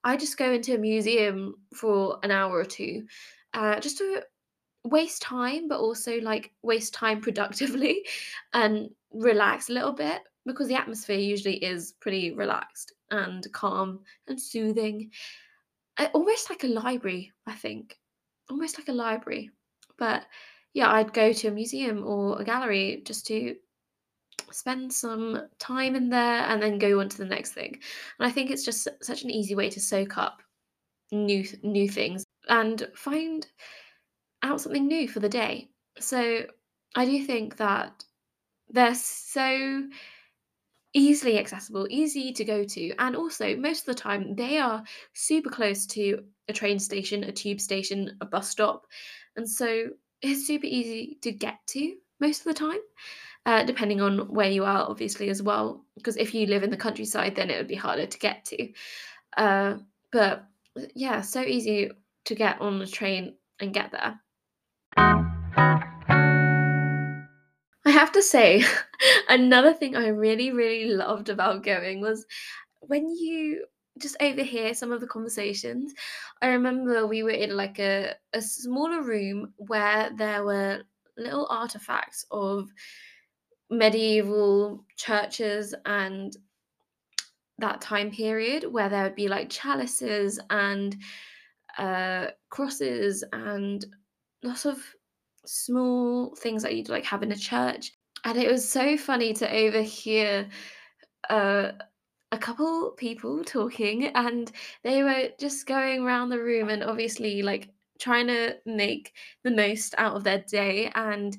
I 0.03 0.17
just 0.17 0.37
go 0.37 0.51
into 0.51 0.75
a 0.75 0.79
museum 0.79 1.55
for 1.75 2.19
an 2.23 2.31
hour 2.31 2.57
or 2.57 2.65
two, 2.65 3.05
uh, 3.53 3.79
just 3.79 3.97
to 3.99 4.23
waste 4.83 5.21
time, 5.21 5.67
but 5.67 5.79
also 5.79 6.19
like 6.21 6.51
waste 6.63 6.93
time 6.93 7.21
productively 7.21 8.05
and 8.53 8.89
relax 9.11 9.69
a 9.69 9.73
little 9.73 9.93
bit 9.93 10.21
because 10.45 10.67
the 10.67 10.75
atmosphere 10.75 11.19
usually 11.19 11.57
is 11.57 11.93
pretty 11.99 12.31
relaxed 12.31 12.93
and 13.11 13.45
calm 13.53 13.99
and 14.27 14.41
soothing. 14.41 15.11
Almost 16.13 16.49
like 16.49 16.63
a 16.63 16.67
library, 16.67 17.31
I 17.45 17.53
think. 17.53 17.99
Almost 18.49 18.79
like 18.79 18.87
a 18.87 18.93
library. 18.93 19.51
But 19.99 20.23
yeah, 20.73 20.91
I'd 20.91 21.13
go 21.13 21.33
to 21.33 21.47
a 21.47 21.51
museum 21.51 22.03
or 22.05 22.41
a 22.41 22.45
gallery 22.45 23.01
just 23.05 23.27
to 23.27 23.55
spend 24.51 24.91
some 24.91 25.47
time 25.59 25.95
in 25.95 26.09
there 26.09 26.43
and 26.43 26.61
then 26.61 26.77
go 26.77 26.99
on 26.99 27.09
to 27.09 27.17
the 27.17 27.25
next 27.25 27.53
thing. 27.53 27.79
And 28.19 28.27
I 28.27 28.31
think 28.31 28.51
it's 28.51 28.65
just 28.65 28.87
such 29.01 29.23
an 29.23 29.31
easy 29.31 29.55
way 29.55 29.69
to 29.69 29.79
soak 29.79 30.17
up 30.17 30.41
new 31.11 31.45
new 31.61 31.89
things 31.89 32.23
and 32.47 32.87
find 32.95 33.47
out 34.43 34.61
something 34.61 34.87
new 34.87 35.07
for 35.07 35.19
the 35.19 35.29
day. 35.29 35.69
So 35.99 36.45
I 36.95 37.05
do 37.05 37.23
think 37.25 37.57
that 37.57 38.03
they're 38.69 38.95
so 38.95 39.87
easily 40.93 41.37
accessible, 41.37 41.87
easy 41.89 42.33
to 42.33 42.43
go 42.43 42.63
to, 42.63 42.93
and 42.97 43.15
also 43.15 43.55
most 43.55 43.81
of 43.81 43.85
the 43.85 44.01
time 44.01 44.35
they 44.35 44.57
are 44.57 44.83
super 45.13 45.49
close 45.49 45.85
to 45.87 46.23
a 46.47 46.53
train 46.53 46.79
station, 46.79 47.23
a 47.23 47.31
tube 47.31 47.61
station, 47.61 48.17
a 48.21 48.25
bus 48.25 48.49
stop. 48.49 48.87
And 49.35 49.49
so 49.49 49.87
it's 50.21 50.45
super 50.47 50.67
easy 50.67 51.17
to 51.21 51.31
get 51.31 51.59
to 51.67 51.95
most 52.19 52.39
of 52.39 52.45
the 52.45 52.53
time 52.53 52.79
uh, 53.45 53.63
depending 53.63 54.01
on 54.01 54.19
where 54.33 54.49
you 54.49 54.63
are, 54.63 54.89
obviously, 54.89 55.29
as 55.29 55.41
well. 55.41 55.83
Because 55.95 56.17
if 56.17 56.33
you 56.33 56.45
live 56.47 56.63
in 56.63 56.69
the 56.69 56.77
countryside, 56.77 57.35
then 57.35 57.49
it 57.49 57.57
would 57.57 57.67
be 57.67 57.75
harder 57.75 58.05
to 58.05 58.19
get 58.19 58.45
to. 58.45 58.69
Uh, 59.37 59.77
but 60.11 60.45
yeah, 60.93 61.21
so 61.21 61.41
easy 61.41 61.91
to 62.25 62.35
get 62.35 62.61
on 62.61 62.79
the 62.79 62.87
train 62.87 63.35
and 63.59 63.73
get 63.73 63.91
there. 63.91 64.19
I 67.83 67.89
have 67.89 68.11
to 68.11 68.21
say, 68.21 68.63
another 69.29 69.73
thing 69.73 69.95
I 69.95 70.09
really, 70.09 70.51
really 70.51 70.93
loved 70.93 71.29
about 71.29 71.63
going 71.63 71.99
was 72.01 72.25
when 72.81 73.09
you 73.09 73.65
just 74.01 74.17
overhear 74.21 74.73
some 74.73 74.91
of 74.91 75.01
the 75.01 75.07
conversations. 75.07 75.93
I 76.41 76.47
remember 76.47 77.07
we 77.07 77.23
were 77.23 77.29
in 77.29 77.55
like 77.55 77.79
a, 77.79 78.15
a 78.33 78.41
smaller 78.41 79.01
room 79.01 79.53
where 79.57 80.11
there 80.15 80.43
were 80.43 80.83
little 81.17 81.47
artifacts 81.49 82.25
of 82.31 82.69
medieval 83.69 84.85
churches 84.97 85.73
and 85.85 86.35
that 87.59 87.79
time 87.81 88.11
period 88.11 88.65
where 88.71 88.89
there 88.89 89.03
would 89.03 89.15
be 89.15 89.27
like 89.27 89.49
chalices 89.49 90.39
and 90.49 90.97
uh, 91.77 92.27
crosses 92.49 93.23
and 93.31 93.85
lots 94.43 94.65
of 94.65 94.77
small 95.45 96.35
things 96.35 96.63
that 96.63 96.75
you'd 96.75 96.89
like 96.89 97.05
have 97.05 97.23
in 97.23 97.31
a 97.31 97.37
church. 97.37 97.91
And 98.23 98.37
it 98.37 98.51
was 98.51 98.69
so 98.69 98.97
funny 98.97 99.33
to 99.33 99.51
overhear 99.51 100.49
uh, 101.29 101.71
a 102.31 102.37
couple 102.37 102.91
people 102.91 103.43
talking, 103.43 104.07
and 104.07 104.51
they 104.83 105.03
were 105.03 105.29
just 105.39 105.65
going 105.67 106.03
around 106.03 106.29
the 106.29 106.39
room 106.41 106.69
and 106.69 106.83
obviously 106.83 107.41
like 107.41 107.69
trying 107.99 108.27
to 108.27 108.55
make 108.65 109.13
the 109.43 109.51
most 109.51 109.93
out 109.97 110.15
of 110.15 110.23
their 110.23 110.43
day. 110.47 110.91
And 110.95 111.37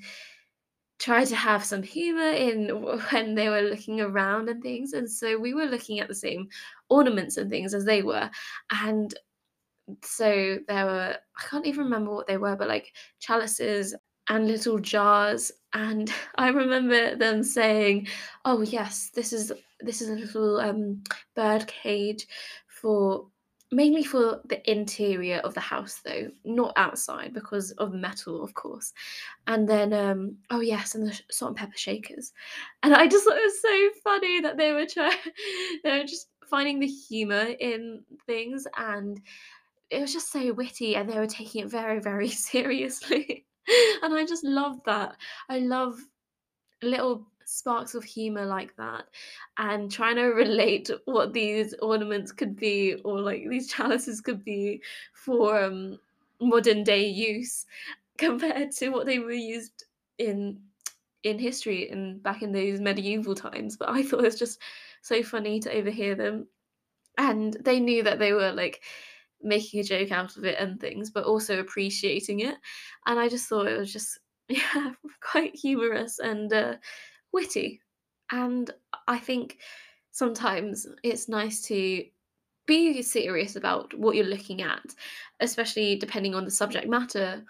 try 1.02 1.24
to 1.24 1.35
have 1.35 1.64
some 1.64 1.83
humor 1.83 2.31
in 2.31 2.68
when 3.11 3.35
they 3.35 3.48
were 3.48 3.62
looking 3.62 4.00
around 4.00 4.48
and 4.48 4.62
things. 4.62 4.92
And 4.92 5.11
so 5.11 5.38
we 5.38 5.52
were 5.52 5.66
looking 5.66 5.98
at 5.98 6.09
the 6.09 6.14
same 6.14 6.48
ornaments 6.88 7.37
and 7.37 7.50
things 7.50 7.74
as 7.74 7.85
they 7.85 8.02
were. 8.02 8.31
And 8.70 9.12
so 10.05 10.59
there 10.68 10.87
were, 10.87 11.16
I 11.38 11.42
can't 11.42 11.66
even 11.66 11.85
remember 11.85 12.14
what 12.14 12.28
they 12.28 12.37
were, 12.37 12.55
but 12.55 12.68
like 12.68 12.92
chalices 13.18 13.94
and 14.28 14.46
little 14.46 14.78
jars. 14.78 15.50
And 15.72 16.12
I 16.37 16.48
remember 16.48 17.16
them 17.16 17.42
saying, 17.42 18.07
Oh 18.44 18.62
yes, 18.62 19.11
this 19.12 19.33
is 19.33 19.52
this 19.85 20.01
is 20.01 20.09
a 20.09 20.14
little 20.14 20.59
um 20.61 21.03
bird 21.35 21.66
cage 21.66 22.27
for 22.66 23.27
mainly 23.73 24.05
for 24.05 24.42
the 24.45 24.71
interior 24.71 25.38
of 25.38 25.55
the 25.55 25.61
house 25.61 26.01
though 26.05 26.29
not 26.45 26.75
outside 26.77 27.33
because 27.33 27.71
of 27.73 27.95
metal 27.95 28.45
of 28.45 28.53
course. 28.55 28.92
And 29.47 29.68
then 29.68 29.92
um 29.92 30.37
oh 30.51 30.61
yes 30.61 30.95
and 30.95 31.07
the 31.07 31.18
salt 31.31 31.51
and 31.51 31.57
pepper 31.57 31.77
shakers. 31.77 32.33
And 32.83 32.95
i 32.95 33.07
just 33.09 33.25
thought 33.25 33.38
it 33.38 33.42
was 33.42 33.62
so 33.62 34.01
funny 34.05 34.40
that 34.40 34.59
they 34.59 34.73
were 34.73 34.87
trying 34.87 35.16
they 35.85 35.99
were 35.99 36.05
just 36.05 36.29
finding 36.49 36.81
the 36.81 36.87
humor 36.87 37.47
in 37.61 38.03
things 38.27 38.66
and 38.77 39.18
it 39.88 40.01
was 40.01 40.12
just 40.12 40.31
so 40.31 40.53
witty 40.53 40.97
and 40.97 41.09
they 41.09 41.18
were 41.18 41.27
taking 41.27 41.62
it 41.62 41.71
very 41.71 41.99
very 41.99 42.29
seriously. 42.51 43.47
And 44.03 44.12
i 44.12 44.27
just 44.27 44.45
love 44.45 44.81
that. 44.85 45.16
I 45.49 45.61
love 45.61 45.99
little 46.83 47.27
sparks 47.52 47.94
of 47.94 48.02
humor 48.02 48.46
like 48.46 48.74
that 48.76 49.04
and 49.58 49.90
trying 49.90 50.16
to 50.16 50.22
relate 50.44 50.90
what 51.04 51.32
these 51.32 51.74
ornaments 51.82 52.32
could 52.32 52.56
be 52.56 52.94
or 53.04 53.20
like 53.20 53.46
these 53.48 53.68
chalices 53.68 54.20
could 54.20 54.42
be 54.42 54.80
for 55.12 55.62
um, 55.62 55.98
modern 56.40 56.82
day 56.82 57.06
use 57.06 57.66
compared 58.18 58.70
to 58.72 58.88
what 58.88 59.06
they 59.06 59.18
were 59.18 59.32
used 59.32 59.84
in 60.18 60.58
in 61.24 61.38
history 61.38 61.88
and 61.90 62.20
back 62.22 62.42
in 62.42 62.50
those 62.50 62.80
medieval 62.80 63.34
times. 63.34 63.76
But 63.76 63.90
i 63.90 64.02
thought 64.02 64.20
it 64.20 64.24
was 64.24 64.38
just 64.38 64.60
so 65.02 65.22
funny 65.22 65.60
to 65.60 65.72
overhear 65.72 66.14
them. 66.14 66.48
And 67.18 67.56
they 67.64 67.78
knew 67.78 68.02
that 68.02 68.18
they 68.18 68.32
were 68.32 68.52
like 68.52 68.82
making 69.42 69.80
a 69.80 69.84
joke 69.84 70.10
out 70.10 70.36
of 70.36 70.44
it 70.44 70.58
and 70.58 70.80
things 70.80 71.10
but 71.10 71.24
also 71.24 71.60
appreciating 71.60 72.40
it. 72.40 72.56
And 73.06 73.20
i 73.20 73.28
just 73.28 73.48
thought 73.48 73.68
it 73.68 73.78
was 73.78 73.92
just 73.92 74.18
yeah 74.48 74.92
quite 75.20 75.54
humorous 75.54 76.18
and 76.18 76.52
uh, 76.52 76.74
witty. 77.33 77.81
And 78.31 78.71
I 79.09 79.18
think 79.18 79.59
sometimes 80.11 80.87
it's 81.03 81.29
nice 81.29 81.62
to 81.62 82.05
be 82.66 83.03
serious 83.03 83.57
about 83.57 83.92
what 83.95 84.14
you're 84.14 84.25
looking 84.25 84.62
at, 84.62 84.83
especially 85.40 85.97
depending 85.97 86.35
on 86.35 86.45
the 86.45 86.51
subject 86.51 86.88
matter, 86.88 87.45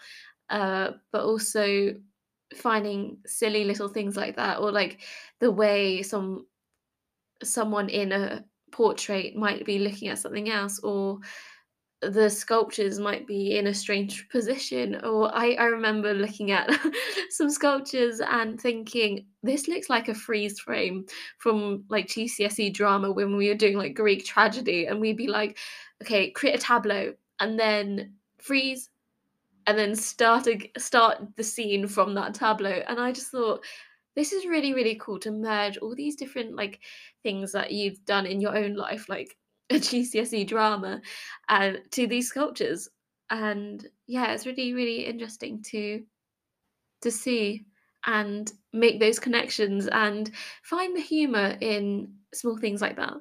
uh, 0.50 0.92
but 1.12 1.22
also 1.22 1.94
finding 2.54 3.18
silly 3.26 3.64
little 3.64 3.88
things 3.88 4.16
like 4.16 4.36
that, 4.36 4.58
or 4.58 4.72
like 4.72 5.00
the 5.40 5.50
way 5.50 6.02
some 6.02 6.46
someone 7.42 7.88
in 7.88 8.12
a 8.12 8.44
portrait 8.70 9.36
might 9.36 9.64
be 9.66 9.78
looking 9.78 10.08
at 10.08 10.18
something 10.18 10.48
else, 10.50 10.78
or 10.80 11.18
the 12.02 12.28
sculptures 12.28 12.98
might 12.98 13.26
be 13.26 13.56
in 13.56 13.68
a 13.68 13.74
strange 13.74 14.28
position 14.30 15.00
or 15.04 15.34
I, 15.34 15.52
I 15.52 15.64
remember 15.64 16.12
looking 16.12 16.50
at 16.50 16.70
some 17.30 17.48
sculptures 17.48 18.20
and 18.20 18.60
thinking 18.60 19.26
this 19.42 19.68
looks 19.68 19.88
like 19.88 20.08
a 20.08 20.14
freeze 20.14 20.58
frame 20.58 21.06
from 21.38 21.84
like 21.88 22.08
GCSE 22.08 22.74
drama 22.74 23.12
when 23.12 23.36
we 23.36 23.48
were 23.48 23.54
doing 23.54 23.76
like 23.76 23.94
Greek 23.94 24.24
tragedy 24.24 24.86
and 24.86 25.00
we'd 25.00 25.16
be 25.16 25.28
like 25.28 25.58
okay 26.02 26.30
create 26.30 26.56
a 26.56 26.62
tableau 26.62 27.12
and 27.40 27.58
then 27.58 28.14
freeze 28.38 28.90
and 29.68 29.78
then 29.78 29.94
start 29.94 30.48
a, 30.48 30.70
start 30.78 31.18
the 31.36 31.44
scene 31.44 31.86
from 31.86 32.14
that 32.14 32.34
tableau 32.34 32.82
and 32.88 32.98
I 32.98 33.12
just 33.12 33.30
thought 33.30 33.64
this 34.16 34.32
is 34.32 34.44
really 34.44 34.74
really 34.74 34.96
cool 34.96 35.20
to 35.20 35.30
merge 35.30 35.78
all 35.78 35.94
these 35.94 36.16
different 36.16 36.56
like 36.56 36.80
things 37.22 37.52
that 37.52 37.70
you've 37.70 38.04
done 38.04 38.26
in 38.26 38.40
your 38.40 38.56
own 38.56 38.74
life 38.74 39.08
like 39.08 39.36
a 39.76 39.78
GCSE 39.78 40.46
drama 40.46 41.00
and 41.48 41.80
to 41.92 42.06
these 42.06 42.28
sculptures. 42.28 42.88
And 43.30 43.86
yeah, 44.06 44.32
it's 44.32 44.46
really, 44.46 44.74
really 44.74 45.06
interesting 45.06 45.62
to 45.70 46.02
to 47.02 47.10
see 47.10 47.64
and 48.06 48.52
make 48.72 49.00
those 49.00 49.18
connections 49.18 49.88
and 49.88 50.30
find 50.62 50.96
the 50.96 51.00
humor 51.00 51.56
in 51.60 52.12
small 52.34 52.56
things 52.56 52.80
like 52.80 52.96
that. 52.96 53.14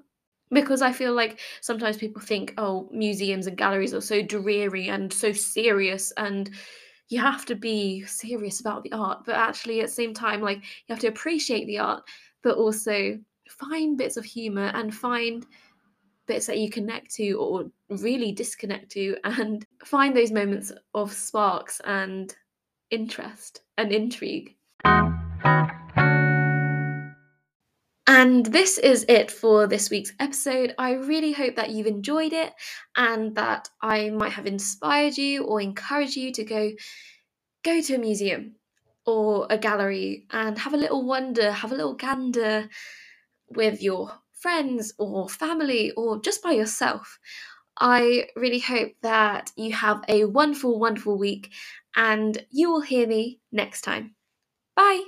Because 0.52 0.82
I 0.82 0.92
feel 0.92 1.14
like 1.14 1.40
sometimes 1.62 1.98
people 1.98 2.22
think, 2.22 2.54
oh, 2.58 2.90
museums 2.92 3.48
and 3.48 3.58
galleries 3.58 3.94
are 3.94 4.02
so 4.02 4.22
dreary 4.22 4.90
and 4.90 5.12
so 5.12 5.32
serious 5.32 6.12
and 6.18 6.50
you 7.12 7.20
have 7.20 7.46
to 7.46 7.56
be 7.56 8.06
serious 8.06 8.62
about 8.62 8.84
the 8.84 8.94
art. 8.94 9.26
But 9.26 9.36
actually, 9.36 9.82
at 9.82 9.88
the 9.88 9.94
same 9.94 10.14
time, 10.14 10.42
like 10.42 10.60
you 10.60 10.96
have 10.96 11.00
to 11.00 11.08
appreciate 11.08 11.66
the 11.68 11.80
art, 11.80 12.04
but 12.42 12.58
also 12.58 13.20
find 13.50 13.98
bits 13.98 14.18
of 14.18 14.24
humor 14.24 14.72
and 14.74 14.96
find 14.96 15.46
bits 16.32 16.46
that 16.46 16.60
you 16.60 16.70
connect 16.70 17.14
to 17.16 17.34
or 17.34 17.66
really 17.90 18.32
disconnect 18.32 18.90
to 18.90 19.18
and 19.26 19.66
find 19.84 20.16
those 20.16 20.32
moments 20.32 20.72
of 20.94 21.12
sparks 21.12 21.82
and 21.84 22.34
interest 22.90 23.64
and 23.78 23.92
intrigue. 23.92 24.56
And 28.08 28.46
this 28.46 28.78
is 28.78 29.06
it 29.10 29.30
for 29.30 29.68
this 29.68 29.90
week's 29.90 30.14
episode. 30.22 30.74
I 30.78 30.94
really 30.94 31.34
hope 31.34 31.58
that 31.58 31.72
you've 31.72 31.88
enjoyed 31.88 32.32
it 32.32 32.54
and 32.96 33.36
that 33.36 33.70
I 33.82 34.10
might 34.10 34.32
have 34.32 34.46
inspired 34.46 35.18
you 35.18 35.44
or 35.44 35.60
encouraged 35.60 36.16
you 36.16 36.32
to 36.32 36.44
go 36.46 36.72
go 37.64 37.82
to 37.82 37.96
a 37.96 38.00
museum 38.00 38.56
or 39.06 39.48
a 39.50 39.58
gallery 39.58 40.28
and 40.32 40.58
have 40.58 40.74
a 40.74 40.78
little 40.78 41.06
wonder, 41.06 41.52
have 41.52 41.74
a 41.74 41.76
little 41.76 41.96
gander 41.96 42.70
with 43.50 43.82
your 43.82 44.12
friends 44.42 44.94
or 44.98 45.30
family 45.30 45.92
or 45.92 46.22
just 46.22 46.44
by 46.44 46.52
yourself. 46.52 47.20
I 47.80 48.28
really 48.36 48.60
hope 48.60 48.94
that 49.02 49.52
you 49.56 49.74
have 49.74 50.04
a 50.08 50.26
wonderful, 50.26 50.80
wonderful 50.80 51.18
week 51.18 51.52
and 51.96 52.46
you 52.52 52.72
will 52.72 52.82
hear 52.82 53.08
me 53.08 53.40
next 53.52 53.82
time. 53.82 54.16
Bye. 54.76 55.04